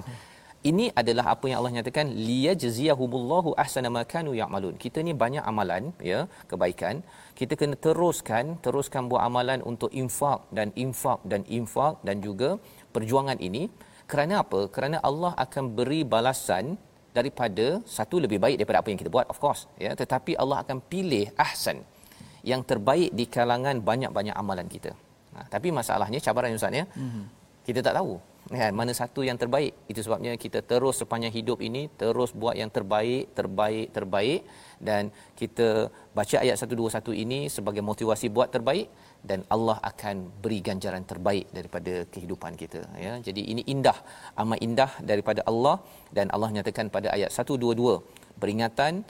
Ini 0.69 0.85
adalah 0.99 1.25
apa 1.33 1.45
yang 1.49 1.57
Allah 1.61 1.73
nyatakan 1.77 2.07
liyajziyahumullahu 2.27 3.49
ahsana 3.63 3.89
ma 3.95 4.01
kanu 4.13 4.31
ya'malun. 4.39 4.75
Kita 4.83 4.97
ni 5.07 5.13
banyak 5.23 5.43
amalan 5.51 5.93
ya 6.11 6.19
kebaikan. 6.49 7.05
Kita 7.39 7.53
kena 7.59 7.75
teruskan 7.85 8.57
teruskan 8.65 9.05
buat 9.11 9.21
amalan 9.27 9.61
untuk 9.71 9.91
infak 10.03 10.41
dan 10.57 10.73
infak 10.85 11.19
dan 11.31 11.45
infak 11.57 12.01
dan 12.07 12.17
juga 12.27 12.49
perjuangan 12.95 13.37
ini 13.47 13.69
kerana 14.11 14.33
apa 14.43 14.59
kerana 14.75 14.97
Allah 15.09 15.33
akan 15.45 15.63
beri 15.77 16.01
balasan 16.13 16.65
daripada 17.17 17.65
satu 17.97 18.15
lebih 18.23 18.39
baik 18.43 18.55
daripada 18.59 18.79
apa 18.83 18.89
yang 18.91 18.99
kita 19.01 19.11
buat 19.15 19.27
of 19.33 19.39
course 19.43 19.61
ya 19.85 19.91
tetapi 20.01 20.31
Allah 20.43 20.57
akan 20.63 20.77
pilih 20.91 21.25
ahsan 21.45 21.79
yang 22.51 22.61
terbaik 22.69 23.09
di 23.19 23.25
kalangan 23.35 23.75
banyak-banyak 23.89 24.35
amalan 24.41 24.69
kita. 24.75 24.93
Ha, 25.35 25.49
tapi 25.53 25.67
masalahnya 25.79 26.19
cabaran 26.25 26.53
Ustaz 26.59 26.79
ya. 26.81 26.85
Mm-hmm. 26.85 27.23
Kita 27.65 27.81
tak 27.81 27.95
tahu 27.97 28.13
kan 28.45 28.71
mana 28.79 28.93
satu 28.93 29.25
yang 29.25 29.37
terbaik. 29.41 29.73
Itu 29.91 29.99
sebabnya 30.05 30.37
kita 30.43 30.61
terus 30.71 31.01
sepanjang 31.01 31.33
hidup 31.33 31.59
ini 31.67 31.89
terus 32.01 32.29
buat 32.41 32.53
yang 32.61 32.69
terbaik, 32.69 33.33
terbaik, 33.39 33.87
terbaik 33.97 34.41
dan 34.77 35.09
kita 35.39 35.89
baca 36.17 36.37
ayat 36.45 36.55
121 36.61 37.23
ini 37.25 37.39
sebagai 37.55 37.81
motivasi 37.89 38.29
buat 38.29 38.53
terbaik 38.53 38.85
dan 39.29 39.39
Allah 39.55 39.77
akan 39.89 40.15
beri 40.43 40.59
ganjaran 40.67 41.03
terbaik 41.11 41.45
daripada 41.57 41.93
kehidupan 42.13 42.53
kita 42.61 42.81
ya. 43.05 43.13
Jadi 43.27 43.41
ini 43.53 43.63
indah, 43.73 43.97
amat 44.41 44.59
indah 44.67 44.91
daripada 45.11 45.41
Allah 45.51 45.75
dan 46.17 46.29
Allah 46.35 46.49
nyatakan 46.57 46.89
pada 46.95 47.09
ayat 47.17 47.31
122 47.33 48.01
peringatan 48.41 49.03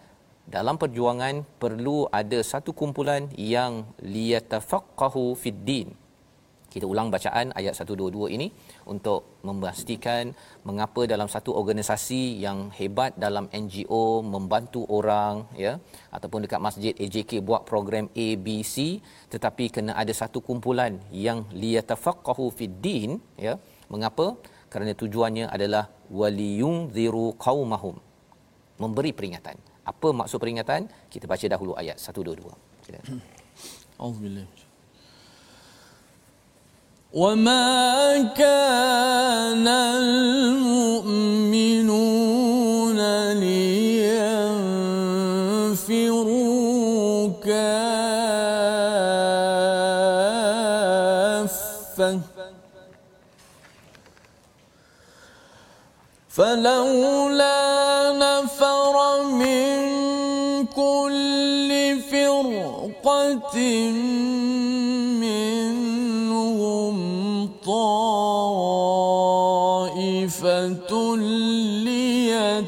dalam 0.56 0.76
perjuangan 0.82 1.36
perlu 1.62 1.98
ada 2.22 2.40
satu 2.52 2.72
kumpulan 2.80 3.24
yang 3.56 3.74
liyatafaqahu 4.16 5.24
fid 5.44 5.60
din. 5.70 5.90
Kita 6.76 6.86
ulang 6.94 7.08
bacaan 7.16 7.56
ayat 7.60 7.74
122 7.80 8.36
ini 8.36 8.48
untuk 8.94 9.20
memastikan 9.48 10.36
mengapa 10.68 11.02
dalam 11.14 11.28
satu 11.36 11.52
organisasi 11.62 12.22
yang 12.46 12.60
hebat 12.80 13.16
dalam 13.26 13.46
NGO 13.62 14.06
membantu 14.34 14.82
orang 14.98 15.48
ya 15.66 15.74
ataupun 16.16 16.44
dekat 16.46 16.62
masjid 16.68 16.94
AJK 17.04 17.32
buat 17.50 17.64
program 17.72 18.12
ABC 18.26 19.00
tetapi 19.34 19.66
kena 19.76 19.96
ada 20.02 20.14
satu 20.22 20.44
kumpulan 20.48 21.00
yang 21.28 21.48
liyatafaqahu 21.62 22.52
fid 22.58 22.76
din 22.88 23.24
ya. 23.48 23.56
Mengapa? 23.94 24.28
Kerana 24.74 24.92
tujuannya 25.02 25.46
adalah 25.56 25.88
waliyunziru 26.20 27.40
qaumahum. 27.46 27.96
Memberi 28.84 29.16
peringatan 29.16 29.56
apa 29.86 30.08
maksud 30.20 30.42
peringatan? 30.42 30.90
Kita 31.14 31.26
baca 31.30 31.46
dahulu 31.46 31.74
ayat 31.78 32.02
122. 32.02 32.50
Sila. 32.86 33.00
Auzubillah. 34.02 34.65
وما 37.16 38.36
كان 38.36 39.68
المؤمنون 39.68 41.00
لينفروا 45.96 47.32
كافة 47.46 47.76
فلولا 56.30 57.56
نفر 58.12 59.24
من 59.24 59.76
كل 60.66 62.00
فرقة 62.12 63.56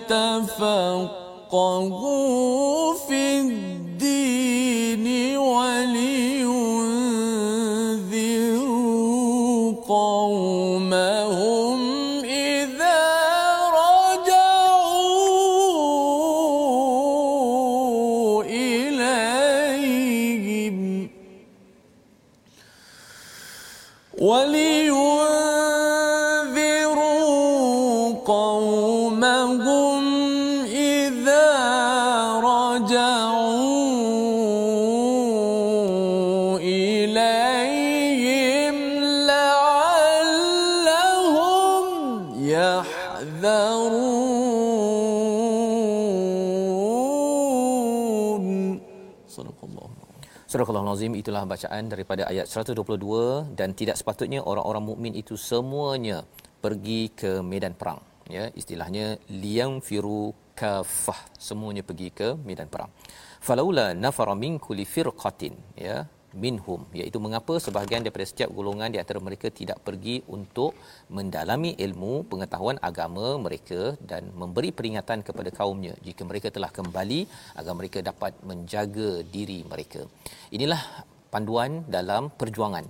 ليتفقهوا 0.09 1.83
في 2.93 3.39
الدين 3.39 5.07
ولينذروا 5.37 6.47
قومهم 9.87 11.79
إذا 12.23 12.99
رجعوا 13.69 14.43
إليهم. 18.43 19.57
ولينذروا 24.21 24.66
itulah 51.21 51.43
bacaan 51.53 51.83
daripada 51.93 52.23
ayat 52.31 52.45
122 52.49 53.57
dan 53.59 53.69
tidak 53.79 53.95
sepatutnya 53.99 54.39
orang-orang 54.51 54.83
mukmin 54.89 55.13
itu 55.21 55.35
semuanya 55.35 56.17
pergi 56.63 57.01
ke 57.21 57.31
medan 57.51 57.73
perang. 57.79 58.01
Ya 58.27 58.51
istilahnya 58.59 59.05
liyam 59.31 59.79
firu 59.87 60.35
kafah. 60.59 61.21
Semuanya 61.47 61.83
pergi 61.89 62.09
ke 62.19 62.27
medan 62.47 62.67
perang. 62.73 62.91
Falaula 63.47 63.93
nafara 63.93 64.33
min 64.43 64.59
kulli 64.65 64.83
firqatin. 64.83 65.55
Ya 65.87 66.09
minhum 66.43 66.81
iaitu 66.99 67.17
mengapa 67.25 67.53
sebahagian 67.65 68.05
daripada 68.05 68.25
setiap 68.31 68.49
golongan 68.57 68.93
di 68.93 68.99
antara 69.03 69.19
mereka 69.27 69.47
tidak 69.59 69.81
pergi 69.87 70.15
untuk 70.37 70.77
mendalami 71.17 71.71
ilmu 71.85 72.13
pengetahuan 72.31 72.77
agama 72.89 73.27
mereka 73.45 73.81
dan 74.11 74.29
memberi 74.41 74.69
peringatan 74.77 75.25
kepada 75.27 75.49
kaumnya 75.59 75.93
jika 76.07 76.21
mereka 76.29 76.47
telah 76.53 76.71
kembali 76.77 77.19
agar 77.59 77.73
mereka 77.79 77.99
dapat 78.09 78.33
menjaga 78.49 79.11
diri 79.35 79.59
mereka. 79.71 80.05
Inilah 80.53 80.81
panduan 81.33 81.83
dalam 81.97 82.29
perjuangan 82.41 82.85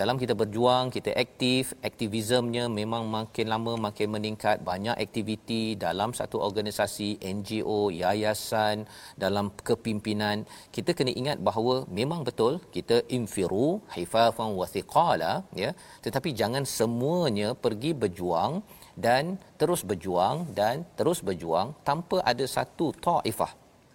dalam 0.00 0.16
kita 0.20 0.32
berjuang 0.40 0.88
kita 0.94 1.10
aktif 1.22 1.76
aktivismenya 1.88 2.64
memang 2.80 3.02
makin 3.16 3.46
lama 3.52 3.72
makin 3.86 4.08
meningkat. 4.14 4.56
Banyak 4.68 4.96
aktiviti 5.04 5.76
dalam 5.84 6.10
satu 6.18 6.40
organisasi 6.46 7.08
NGO 7.34 7.80
yayasan 8.00 8.88
dalam 9.24 9.52
kepimpinan. 9.68 10.48
Kita 10.76 10.96
kena 10.98 11.12
ingat 11.20 11.38
bahawa 11.48 11.74
memang 11.98 12.24
betul 12.28 12.56
kita 12.76 13.04
infiru 13.16 13.68
hifafan 13.96 14.56
wa 14.60 14.66
thiqala 14.74 15.32
ya. 15.62 15.70
Tetapi 16.04 16.32
jangan 16.40 16.64
semuanya 16.78 17.52
pergi 17.64 17.92
berjuang 18.02 18.64
dan 19.06 19.36
terus 19.60 19.82
berjuang 19.90 20.56
dan 20.58 20.88
terus 20.98 21.20
berjuang 21.20 21.68
tanpa 21.88 22.24
ada 22.32 22.46
satu 22.56 22.96
taifah 23.06 23.52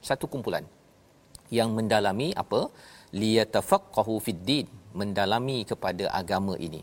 satu 0.09 0.25
kumpulan 0.29 0.65
yang 1.57 1.73
mendalami 1.77 2.29
apa? 2.43 2.61
Liyatafaqahu 3.19 4.13
fid 4.25 4.41
din 4.49 4.67
mendalami 4.97 5.61
kepada 5.61 6.09
agama 6.09 6.57
ini. 6.57 6.81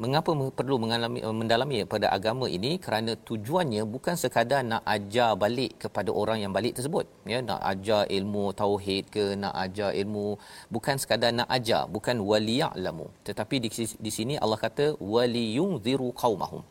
Mengapa 0.00 0.32
perlu 0.32 0.80
mengalami 0.80 1.20
mendalami 1.20 1.84
pada 1.84 2.08
agama 2.08 2.48
ini? 2.48 2.80
Kerana 2.80 3.20
tujuannya 3.20 3.84
bukan 3.84 4.16
sekadar 4.16 4.64
nak 4.64 4.80
ajar 4.88 5.36
balik 5.36 5.76
kepada 5.76 6.08
orang 6.08 6.40
yang 6.40 6.52
balik 6.56 6.72
tersebut, 6.78 7.04
ya, 7.28 7.44
nak 7.44 7.60
ajar 7.60 8.08
ilmu 8.08 8.44
tauhid 8.56 9.12
ke, 9.12 9.36
nak 9.36 9.52
ajar 9.64 9.92
ilmu 9.92 10.40
bukan 10.72 10.96
sekadar 10.96 11.36
nak 11.36 11.52
ajar, 11.52 11.84
bukan 11.84 12.16
waliya'lamu. 12.16 13.12
Tetapi 13.28 13.56
di, 13.60 13.68
di 13.76 14.10
sini 14.14 14.40
Allah 14.40 14.56
kata 14.56 14.96
waliyunziru 14.96 16.16
qaumahum 16.16 16.64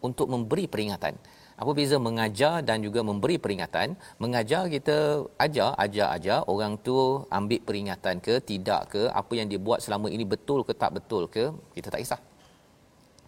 untuk 0.00 0.32
memberi 0.32 0.64
peringatan. 0.64 1.20
Apa 1.60 1.70
beza 1.78 1.96
mengajar 2.08 2.54
dan 2.68 2.78
juga 2.86 3.00
memberi 3.08 3.36
peringatan? 3.44 3.88
Mengajar 4.22 4.62
kita 4.74 4.96
ajar, 5.44 5.70
ajar, 5.84 6.08
ajar. 6.16 6.38
Orang 6.52 6.74
tu 6.86 6.96
ambil 7.38 7.60
peringatan 7.68 8.16
ke, 8.26 8.34
tidak 8.50 8.82
ke, 8.92 9.02
apa 9.20 9.32
yang 9.38 9.46
dia 9.52 9.60
buat 9.66 9.78
selama 9.84 10.08
ini 10.16 10.24
betul 10.34 10.60
ke 10.68 10.72
tak 10.82 10.92
betul 10.96 11.24
ke, 11.34 11.44
kita 11.76 11.88
tak 11.92 12.00
kisah. 12.04 12.20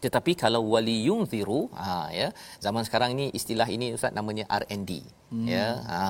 Tetapi 0.04 0.32
kalau 0.42 0.60
wali 0.72 0.96
yunziru, 1.08 1.60
ha 1.80 2.10
ya, 2.20 2.28
zaman 2.64 2.82
sekarang 2.88 3.10
ni 3.18 3.26
istilah 3.38 3.68
ini 3.74 3.86
ustaz 3.96 4.16
namanya 4.18 4.44
R&D. 4.60 4.90
Hmm. 5.32 5.46
Ya, 5.52 5.66
ha 5.90 6.00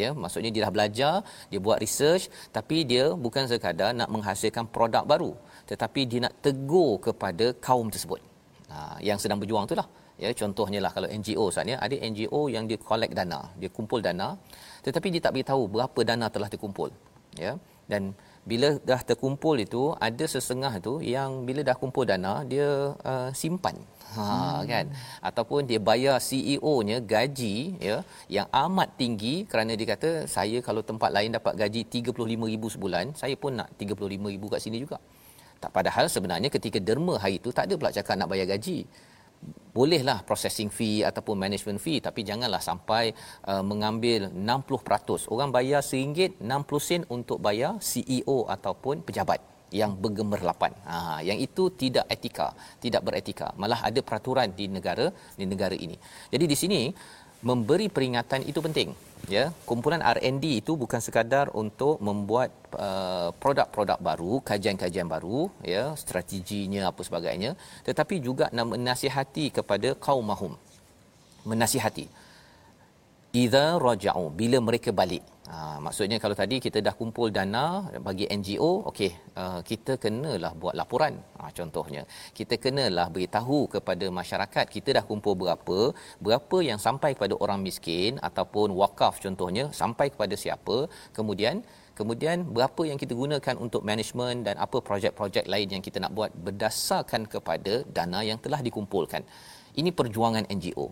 ya, 0.00 0.10
maksudnya 0.22 0.50
dia 0.54 0.62
dah 0.66 0.72
belajar, 0.76 1.14
dia 1.50 1.60
buat 1.66 1.78
research 1.84 2.26
tapi 2.56 2.78
dia 2.90 3.04
bukan 3.26 3.46
sekadar 3.52 3.90
nak 4.00 4.10
menghasilkan 4.14 4.66
produk 4.74 5.04
baru, 5.12 5.32
tetapi 5.70 6.00
dia 6.10 6.20
nak 6.26 6.34
tegur 6.44 6.92
kepada 7.06 7.46
kaum 7.68 7.88
tersebut. 7.94 8.20
Ha 8.68 9.00
yang 9.08 9.16
sedang 9.22 9.40
berjuang 9.40 9.64
itulah. 9.70 9.88
Ya, 10.22 10.30
contohnya 10.40 10.78
lah 10.84 10.90
kalau 10.96 11.08
NGO 11.18 11.44
ustaz 11.50 11.70
ya, 11.72 11.76
ada 11.86 11.96
NGO 12.10 12.40
yang 12.54 12.64
dia 12.70 12.78
collect 12.88 13.14
dana, 13.18 13.40
dia 13.60 13.70
kumpul 13.76 14.00
dana, 14.06 14.28
tetapi 14.86 15.14
dia 15.14 15.22
tak 15.24 15.32
beritahu 15.34 15.62
berapa 15.74 16.00
dana 16.10 16.26
telah 16.34 16.50
dikumpul. 16.54 16.90
Ya. 17.38 17.52
Dan 17.86 18.02
bila 18.50 18.68
dah 18.90 19.00
terkumpul 19.08 19.56
itu 19.66 19.82
ada 20.08 20.24
sesengah 20.34 20.72
itu 20.80 20.94
yang 21.14 21.30
bila 21.48 21.60
dah 21.68 21.76
kumpul 21.82 22.04
dana 22.10 22.32
dia 22.52 22.68
uh, 23.10 23.28
simpan 23.40 23.76
ha 24.16 24.24
hmm. 24.24 24.60
kan 24.70 24.86
ataupun 25.28 25.60
dia 25.70 25.80
bayar 25.88 26.16
CEO-nya 26.28 26.96
gaji 27.12 27.56
ya 27.88 27.96
yang 28.36 28.48
amat 28.64 28.88
tinggi 29.00 29.34
kerana 29.50 29.76
dia 29.78 29.88
kata 29.92 30.10
saya 30.36 30.58
kalau 30.68 30.80
tempat 30.90 31.12
lain 31.16 31.36
dapat 31.38 31.54
gaji 31.62 31.82
35000 31.92 32.74
sebulan 32.74 33.04
saya 33.20 33.36
pun 33.42 33.52
nak 33.60 33.68
35000 33.76 34.52
kat 34.54 34.60
sini 34.64 34.78
juga 34.84 34.98
tak 35.62 35.70
padahal 35.76 36.06
sebenarnya 36.14 36.48
ketika 36.56 36.80
derma 36.88 37.14
hari 37.22 37.36
itu 37.42 37.52
tak 37.56 37.68
ada 37.68 37.74
pula 37.80 37.92
cakap 37.98 38.16
nak 38.20 38.30
bayar 38.32 38.48
gaji 38.54 38.78
bolehlah 39.78 40.26
processing 40.28 40.70
fee 40.76 41.06
ataupun 41.06 41.38
management 41.38 41.78
fee 41.84 42.02
tapi 42.06 42.26
janganlah 42.26 42.58
sampai 42.58 43.14
uh, 43.46 43.62
mengambil 43.62 44.26
60%. 44.34 45.30
Orang 45.34 45.54
bayar 45.54 45.80
RM1 45.84 46.42
60 46.42 46.88
sen 46.88 47.02
untuk 47.16 47.38
bayar 47.38 47.78
CEO 47.78 48.38
ataupun 48.56 49.06
pejabat 49.06 49.38
yang 49.70 49.92
bergemerlapan. 50.02 50.72
Ha 50.88 51.20
yang 51.28 51.38
itu 51.46 51.68
tidak 51.82 52.08
etika, 52.14 52.48
tidak 52.82 53.04
beretika. 53.06 53.52
Malah 53.60 53.80
ada 53.88 54.00
peraturan 54.00 54.48
di 54.58 54.66
negara 54.76 55.06
di 55.38 55.44
negara 55.44 55.76
ini. 55.76 55.96
Jadi 56.32 56.44
di 56.52 56.56
sini 56.56 56.80
memberi 57.38 57.86
peringatan 57.86 58.42
itu 58.50 58.58
penting 58.58 58.90
ya. 59.30 59.44
Kumpulan 59.68 60.02
R&D 60.02 60.44
itu 60.62 60.74
bukan 60.74 61.00
sekadar 61.02 61.46
untuk 61.54 62.02
membuat 62.02 62.50
uh, 62.74 63.30
produk-produk 63.42 63.98
baru 64.08 64.32
kajian-kajian 64.42 65.06
baru 65.06 65.46
ya 65.62 65.94
strateginya 65.94 66.90
apa 66.90 67.00
sebagainya 67.06 67.54
tetapi 67.86 68.18
juga 68.18 68.50
nak 68.50 68.74
menasihati 68.74 69.54
kepada 69.58 69.94
kaum 69.94 70.26
mahum. 70.26 70.52
Menasihati. 71.46 72.06
Idza 73.28 73.76
raja'u 73.76 74.32
bila 74.32 74.58
mereka 74.58 74.90
balik 74.90 75.22
ha, 75.52 75.56
maksudnya 75.86 76.18
kalau 76.22 76.36
tadi 76.40 76.56
kita 76.66 76.78
dah 76.86 76.94
kumpul 77.00 77.28
dana 77.38 77.64
bagi 78.06 78.24
NGO 78.38 78.70
okey 78.90 79.10
uh, 79.40 79.60
kita 79.70 79.92
kenalah 80.04 80.52
buat 80.62 80.74
laporan. 80.80 81.14
Ha, 81.38 81.50
contohnya 81.58 82.02
kita 82.38 82.54
kenalah 82.64 83.06
beritahu 83.14 83.58
kepada 83.74 84.06
masyarakat 84.20 84.66
kita 84.76 84.88
dah 84.98 85.04
kumpul 85.10 85.34
berapa 85.42 85.78
berapa 86.26 86.58
yang 86.70 86.80
sampai 86.86 87.10
kepada 87.16 87.34
orang 87.44 87.60
miskin 87.66 88.20
ataupun 88.28 88.68
wakaf 88.82 89.16
contohnya 89.24 89.66
sampai 89.82 90.08
kepada 90.14 90.34
siapa 90.44 90.78
kemudian 91.18 91.56
kemudian 91.98 92.38
berapa 92.56 92.82
yang 92.90 92.98
kita 93.02 93.12
gunakan 93.22 93.56
untuk 93.64 93.82
management 93.90 94.38
dan 94.46 94.56
apa 94.64 94.78
projek-projek 94.88 95.44
lain 95.52 95.68
yang 95.74 95.82
kita 95.86 95.98
nak 96.04 96.14
buat 96.18 96.30
berdasarkan 96.46 97.22
kepada 97.34 97.74
dana 97.96 98.20
yang 98.30 98.38
telah 98.44 98.60
dikumpulkan. 98.68 99.22
Ini 99.80 99.90
perjuangan 99.98 100.44
NGO 100.56 100.86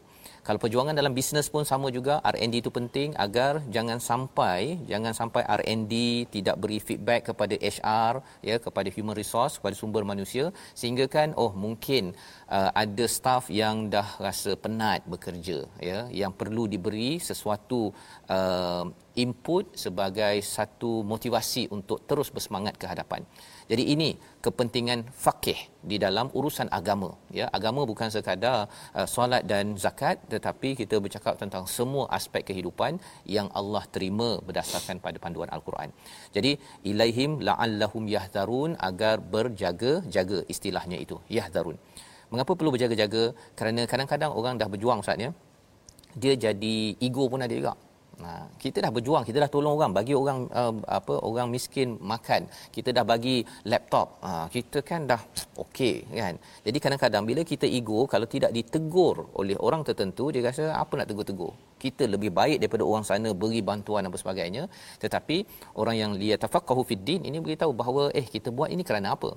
kalau 0.47 0.63
perjuangan 0.63 0.95
dalam 0.95 1.11
bisnes 1.11 1.51
pun 1.51 1.67
sama 1.67 1.91
juga. 1.91 2.23
R&D 2.23 2.63
itu 2.63 2.71
penting 2.71 3.19
agar 3.19 3.59
jangan 3.67 3.99
sampai 3.99 4.79
jangan 4.87 5.11
sampai 5.11 5.43
R&D 5.43 5.95
tidak 6.31 6.57
beri 6.63 6.79
feedback 6.79 7.27
kepada 7.35 7.59
HR 7.59 8.23
ya 8.47 8.57
kepada 8.63 8.87
human 8.95 9.19
resource 9.19 9.59
kepada 9.59 9.75
sumber 9.75 10.07
manusia. 10.07 10.55
Sehingga 10.79 11.11
kan 11.11 11.35
oh 11.35 11.51
mungkin 11.51 12.15
uh, 12.51 12.71
ada 12.83 13.05
staff 13.17 13.45
yang 13.61 13.77
dah 13.95 14.09
rasa 14.27 14.53
penat 14.65 15.03
bekerja 15.13 15.59
ya 15.91 15.99
yang 16.21 16.33
perlu 16.41 16.65
diberi 16.75 17.11
sesuatu 17.29 17.81
uh, 18.37 18.85
input 19.17 19.73
sebagai 19.85 20.35
satu 20.45 21.01
motivasi 21.13 21.63
untuk 21.77 22.05
terus 22.09 22.29
bersemangat 22.37 22.75
ke 22.81 22.87
hadapan. 22.93 23.25
Jadi 23.71 23.85
ini 23.95 24.11
kepentingan 24.45 25.01
fakih 25.25 25.57
di 25.91 25.97
dalam 26.05 26.27
urusan 26.39 26.69
agama 26.79 27.11
ya 27.39 27.47
agama 27.59 27.83
bukan 27.91 28.09
sekadar 28.15 28.59
uh, 28.99 29.09
solat 29.15 29.43
dan 29.53 29.75
zakat 29.85 30.23
tetapi 30.33 30.77
kita 30.81 30.99
bercakap 31.05 31.35
tentang 31.43 31.65
semua 31.77 32.05
aspek 32.19 32.45
kehidupan 32.51 33.01
yang 33.37 33.49
Allah 33.61 33.85
terima 33.95 34.29
berdasarkan 34.49 35.03
pada 35.07 35.19
panduan 35.25 35.51
al-Quran. 35.57 35.91
Jadi 36.37 36.53
ilaihim 36.91 37.41
la'allahum 37.49 38.05
yahdharun 38.17 38.79
agar 38.91 39.17
berjaga-jaga 39.35 40.41
istilahnya 40.55 41.01
itu 41.07 41.19
yahdharun. 41.39 41.79
Mengapa 42.33 42.53
perlu 42.59 42.75
berjaga-jaga? 42.75 43.35
Kerana 43.59 43.87
kadang-kadang 43.87 44.31
orang 44.35 44.55
dah 44.61 44.67
berjuang 44.67 45.01
Ustaz 45.03 45.19
ya. 45.19 45.31
Dia 46.17 46.33
jadi 46.35 46.77
ego 46.99 47.29
pun 47.31 47.45
ada 47.45 47.55
juga. 47.55 47.75
Nah, 48.17 48.49
kita 48.57 48.81
dah 48.81 48.89
berjuang, 48.89 49.29
kita 49.29 49.45
dah 49.45 49.51
tolong 49.53 49.77
orang, 49.77 49.93
bagi 49.93 50.17
orang 50.17 50.49
uh, 50.49 50.73
apa 50.89 51.21
orang 51.21 51.53
miskin 51.53 52.01
makan. 52.01 52.49
Kita 52.73 52.89
dah 52.89 53.05
bagi 53.05 53.45
laptop. 53.69 54.17
Uh, 54.25 54.49
kita 54.49 54.81
kan 54.81 55.05
dah 55.05 55.21
okey 55.69 56.09
kan. 56.17 56.35
Jadi 56.65 56.79
kadang-kadang 56.81 57.29
bila 57.29 57.45
kita 57.45 57.69
ego 57.69 58.09
kalau 58.09 58.25
tidak 58.25 58.57
ditegur 58.57 59.29
oleh 59.37 59.57
orang 59.61 59.85
tertentu 59.85 60.33
dia 60.33 60.41
rasa 60.49 60.73
apa 60.73 60.97
nak 60.97 61.13
tegur-tegur. 61.13 61.53
Kita 61.85 62.05
lebih 62.15 62.31
baik 62.39 62.59
daripada 62.63 62.85
orang 62.91 63.05
sana 63.11 63.31
beri 63.43 63.61
bantuan 63.71 64.09
apa 64.09 64.17
sebagainya. 64.23 64.65
Tetapi 65.03 65.37
orang 65.81 65.97
yang 66.03 66.13
liyatafaqahu 66.21 66.83
fid 66.89 67.03
din 67.09 67.23
ini 67.29 67.39
beritahu 67.47 67.73
bahawa 67.81 68.05
eh 68.21 68.27
kita 68.35 68.49
buat 68.59 68.71
ini 68.75 68.85
kerana 68.91 69.11
apa? 69.17 69.33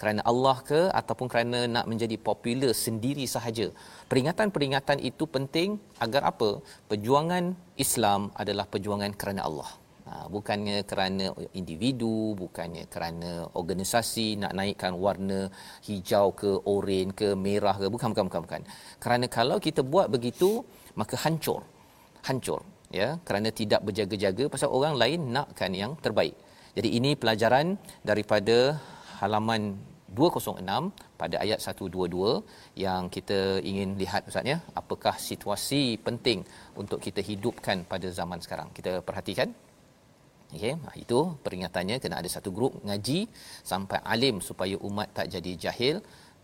kerana 0.00 0.20
Allah 0.30 0.56
ke 0.68 0.80
ataupun 1.00 1.26
kerana 1.32 1.60
nak 1.74 1.86
menjadi 1.90 2.16
popular 2.28 2.72
sendiri 2.84 3.24
sahaja. 3.34 3.66
Peringatan-peringatan 4.10 4.98
itu 5.10 5.24
penting 5.36 5.78
agar 6.04 6.22
apa? 6.32 6.50
Perjuangan 6.90 7.54
Islam 7.84 8.20
adalah 8.42 8.66
perjuangan 8.72 9.14
kerana 9.22 9.42
Allah. 9.48 9.70
Ha, 10.04 10.28
bukannya 10.34 10.84
kerana 10.90 11.26
individu, 11.60 12.36
bukannya 12.36 12.84
kerana 12.94 13.30
organisasi 13.60 14.26
nak 14.42 14.52
naikkan 14.58 14.92
warna 15.04 15.48
hijau 15.86 16.26
ke 16.40 16.50
oranye 16.72 17.16
ke 17.20 17.28
merah 17.44 17.76
ke 17.80 17.88
bukan 17.94 18.12
bukan 18.12 18.26
bukan 18.28 18.42
bukan. 18.46 18.62
Kerana 19.04 19.26
kalau 19.38 19.56
kita 19.66 19.80
buat 19.92 20.12
begitu 20.16 20.50
maka 21.00 21.16
hancur. 21.24 21.64
Hancur 22.26 22.60
ya 23.00 23.08
kerana 23.26 23.48
tidak 23.60 23.80
berjaga-jaga 23.86 24.44
pasal 24.54 24.70
orang 24.78 24.94
lain 25.02 25.20
nakkan 25.36 25.72
yang 25.82 25.92
terbaik. 26.04 26.36
Jadi 26.76 26.88
ini 26.98 27.10
pelajaran 27.22 27.66
daripada 28.10 28.56
halaman 29.20 29.62
206 30.14 30.62
pada 31.20 31.36
ayat 31.44 31.58
122 31.58 32.78
yang 32.84 33.02
kita 33.16 33.38
ingin 33.70 33.98
lihat 34.02 34.30
ustaz 34.30 34.46
ya. 34.52 34.58
Apakah 34.80 35.14
situasi 35.28 35.82
penting 36.06 36.40
untuk 36.82 36.98
kita 37.06 37.20
hidupkan 37.30 37.82
pada 37.92 38.08
zaman 38.18 38.38
sekarang? 38.44 38.70
Kita 38.78 39.02
perhatikan. 39.08 39.50
Okey 40.54 40.74
itu 41.02 41.18
peringatannya 41.44 41.96
kena 42.02 42.16
ada 42.22 42.30
satu 42.30 42.50
grup 42.56 42.72
ngaji 42.86 43.20
sampai 43.70 43.98
alim 44.14 44.38
supaya 44.48 44.76
umat 44.88 45.08
tak 45.18 45.26
jadi 45.34 45.52
jahil. 45.64 45.96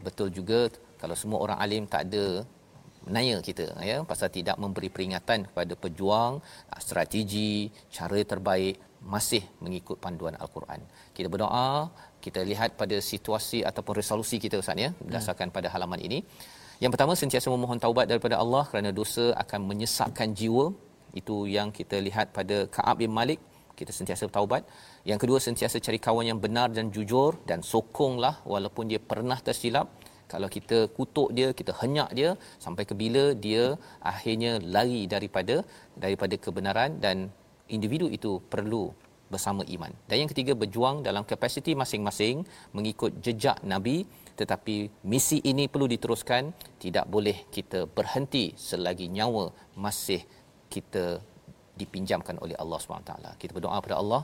Betul 0.07 0.29
juga 0.39 0.61
kalau 1.03 1.15
semua 1.23 1.39
orang 1.45 1.59
alim 1.65 1.85
tak 1.95 2.03
ada 2.11 2.25
naya 3.15 3.37
kita 3.49 3.65
ya 3.91 4.05
pasal 4.11 4.29
tidak 4.29 4.57
memberi 4.63 4.93
peringatan 4.93 5.49
kepada 5.49 5.73
pejuang 5.73 6.45
strategi 6.77 7.73
cara 7.89 8.21
terbaik 8.33 8.77
masih 9.15 9.43
mengikut 9.65 9.97
panduan 10.05 10.37
al-Quran. 10.37 10.81
Kita 11.17 11.33
berdoa, 11.33 11.89
kita 12.21 12.45
lihat 12.45 12.77
pada 12.77 12.97
situasi 13.01 13.65
ataupun 13.65 13.95
resolusi 14.01 14.37
kita 14.37 14.61
Ustaz 14.61 14.77
ya 14.77 14.91
berdasarkan 15.01 15.49
hmm. 15.49 15.57
pada 15.57 15.69
halaman 15.73 16.01
ini. 16.09 16.21
Yang 16.81 16.91
pertama 16.97 17.13
sentiasa 17.23 17.49
memohon 17.53 17.81
taubat 17.85 18.09
daripada 18.09 18.37
Allah 18.43 18.65
kerana 18.69 18.91
dosa 19.01 19.33
akan 19.43 19.61
menyesatkan 19.71 20.33
jiwa. 20.33 20.73
Itu 21.21 21.45
yang 21.57 21.69
kita 21.79 21.97
lihat 22.01 22.33
pada 22.37 22.57
Ka'ab 22.75 23.03
bin 23.03 23.13
Malik, 23.13 23.41
kita 23.77 23.93
sentiasa 23.93 24.29
bertaubat. 24.29 24.63
Yang 25.11 25.19
kedua 25.23 25.39
sentiasa 25.47 25.77
cari 25.87 25.99
kawan 26.07 26.25
yang 26.31 26.41
benar 26.45 26.69
dan 26.77 26.89
jujur 26.95 27.37
dan 27.49 27.61
sokonglah 27.61 28.41
walaupun 28.53 28.89
dia 28.93 29.01
pernah 29.13 29.37
tersilap. 29.49 29.89
Kalau 30.33 30.49
kita 30.57 30.79
kutuk 30.97 31.29
dia, 31.39 31.49
kita 31.61 31.73
henyak 31.81 32.11
dia 32.19 32.31
sampai 32.65 32.85
ke 32.89 32.95
bila 33.03 33.25
dia 33.47 33.65
akhirnya 34.13 34.53
lari 34.75 35.03
daripada 35.15 35.57
daripada 36.05 36.35
kebenaran 36.45 36.91
dan 37.05 37.17
individu 37.77 38.07
itu 38.19 38.33
perlu 38.53 38.85
bersama 39.33 39.63
iman. 39.75 39.93
Dan 40.09 40.17
yang 40.23 40.31
ketiga 40.33 40.53
berjuang 40.63 40.97
dalam 41.09 41.23
kapasiti 41.33 41.73
masing-masing 41.83 42.37
mengikut 42.77 43.13
jejak 43.27 43.59
nabi 43.73 43.97
tetapi 44.41 44.77
misi 45.13 45.39
ini 45.51 45.65
perlu 45.73 45.87
diteruskan 45.95 46.45
tidak 46.85 47.07
boleh 47.15 47.37
kita 47.57 47.81
berhenti 47.97 48.45
selagi 48.69 49.07
nyawa 49.17 49.45
masih 49.85 50.21
kita 50.75 51.05
dipinjamkan 51.81 52.37
oleh 52.45 52.57
Allah 52.63 52.79
SWT. 52.81 53.13
Kita 53.41 53.53
berdoa 53.57 53.79
kepada 53.81 53.99
Allah 54.03 54.23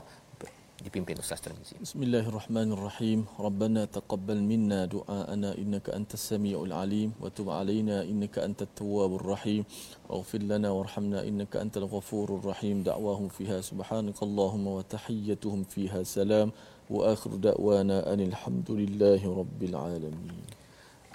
dipimpin 0.85 1.17
Ustaz 1.17 1.41
Tirmizi. 1.41 1.73
Bismillahirrahmanirrahim. 1.81 3.25
Rabbana 3.41 3.89
taqabbal 3.89 4.41
minna 4.51 4.85
du'aana 4.85 5.57
innaka 5.57 5.95
antas 5.97 6.21
samiul 6.29 6.69
alim 6.69 7.17
wa 7.17 7.33
tub 7.33 7.49
alaina 7.49 8.05
innaka 8.05 8.45
antat 8.45 8.69
tawwabur 8.77 9.25
rahim. 9.25 9.65
Waghfir 10.05 10.45
lana 10.45 10.69
warhamna 10.77 11.25
innaka 11.29 11.61
antal 11.65 11.89
ghafurur 11.89 12.45
rahim. 12.45 12.85
Da'wahum 12.85 13.33
fiha 13.33 13.57
subhanakallahumma 13.69 14.77
wa 14.77 14.85
tahiyyatuhum 14.93 15.65
fiha 15.65 16.05
salam 16.05 16.53
wa 16.93 17.09
akhir 17.13 17.41
da'wana 17.47 18.05
anil 18.13 18.37
hamdulillahi 18.37 19.25
rabbil 19.25 19.75
alamin. 19.75 20.37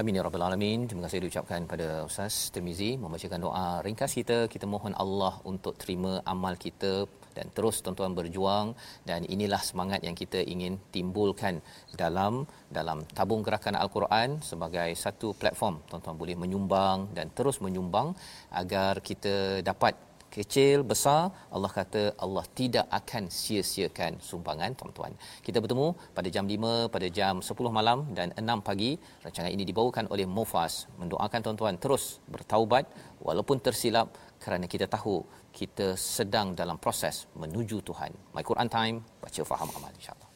Amin 0.00 0.18
ya 0.18 0.26
rabbal 0.26 0.42
alamin. 0.42 0.90
Terima 0.90 1.06
kasih 1.06 1.22
diucapkan 1.22 1.70
pada 1.70 2.02
Ustaz 2.02 2.50
Tirmizi 2.50 2.98
membacakan 2.98 3.38
doa 3.46 3.66
ringkas 3.86 4.18
kita. 4.18 4.50
Kita 4.50 4.66
mohon 4.66 4.96
Allah 4.98 5.38
untuk 5.46 5.78
terima 5.78 6.18
amal 6.26 6.58
kita 6.58 7.06
dan 7.36 7.46
terus 7.56 7.80
tuan-tuan 7.84 8.12
berjuang 8.18 8.76
dan 9.08 9.24
inilah 9.34 9.60
semangat 9.60 10.00
yang 10.06 10.16
kita 10.22 10.40
ingin 10.54 10.76
timbulkan 10.94 11.60
dalam 11.96 12.44
dalam 12.70 13.04
tabung 13.16 13.42
gerakan 13.46 13.76
al-Quran 13.76 14.40
sebagai 14.50 14.90
satu 15.04 15.34
platform 15.40 15.82
tuan-tuan 15.88 16.16
boleh 16.22 16.36
menyumbang 16.38 17.10
dan 17.16 17.28
terus 17.36 17.58
menyumbang 17.64 18.14
agar 18.52 19.00
kita 19.00 19.64
dapat 19.64 19.94
kecil 20.32 20.80
besar 20.90 21.28
Allah 21.54 21.68
kata 21.78 22.02
Allah 22.24 22.44
tidak 22.58 22.86
akan 22.98 23.28
sia-siakan 23.28 24.16
sumbangan 24.28 24.72
tuan-tuan. 24.78 25.12
Kita 25.46 25.60
bertemu 25.62 25.88
pada 26.16 26.28
jam 26.34 26.48
5 26.48 26.88
pada 26.94 27.08
jam 27.18 27.34
10 27.44 27.78
malam 27.78 27.98
dan 28.16 28.32
6 28.32 28.68
pagi. 28.68 28.96
Rancangan 29.24 29.52
ini 29.52 29.68
dibawakan 29.68 30.08
oleh 30.08 30.24
Mufas. 30.36 30.88
Mendoakan 30.96 31.40
tuan-tuan 31.44 31.76
terus 31.76 32.04
bertaubat 32.32 32.88
walaupun 33.20 33.60
tersilap 33.60 34.08
kerana 34.42 34.66
kita 34.66 34.90
tahu 34.90 35.22
kita 35.54 35.94
sedang 35.94 36.58
dalam 36.58 36.82
proses 36.82 37.30
menuju 37.38 37.78
Tuhan. 37.86 38.34
My 38.34 38.42
Quran 38.42 38.66
Time, 38.66 38.96
baca 39.22 39.42
faham 39.46 39.70
amal 39.78 39.94
insya-Allah. 39.94 40.30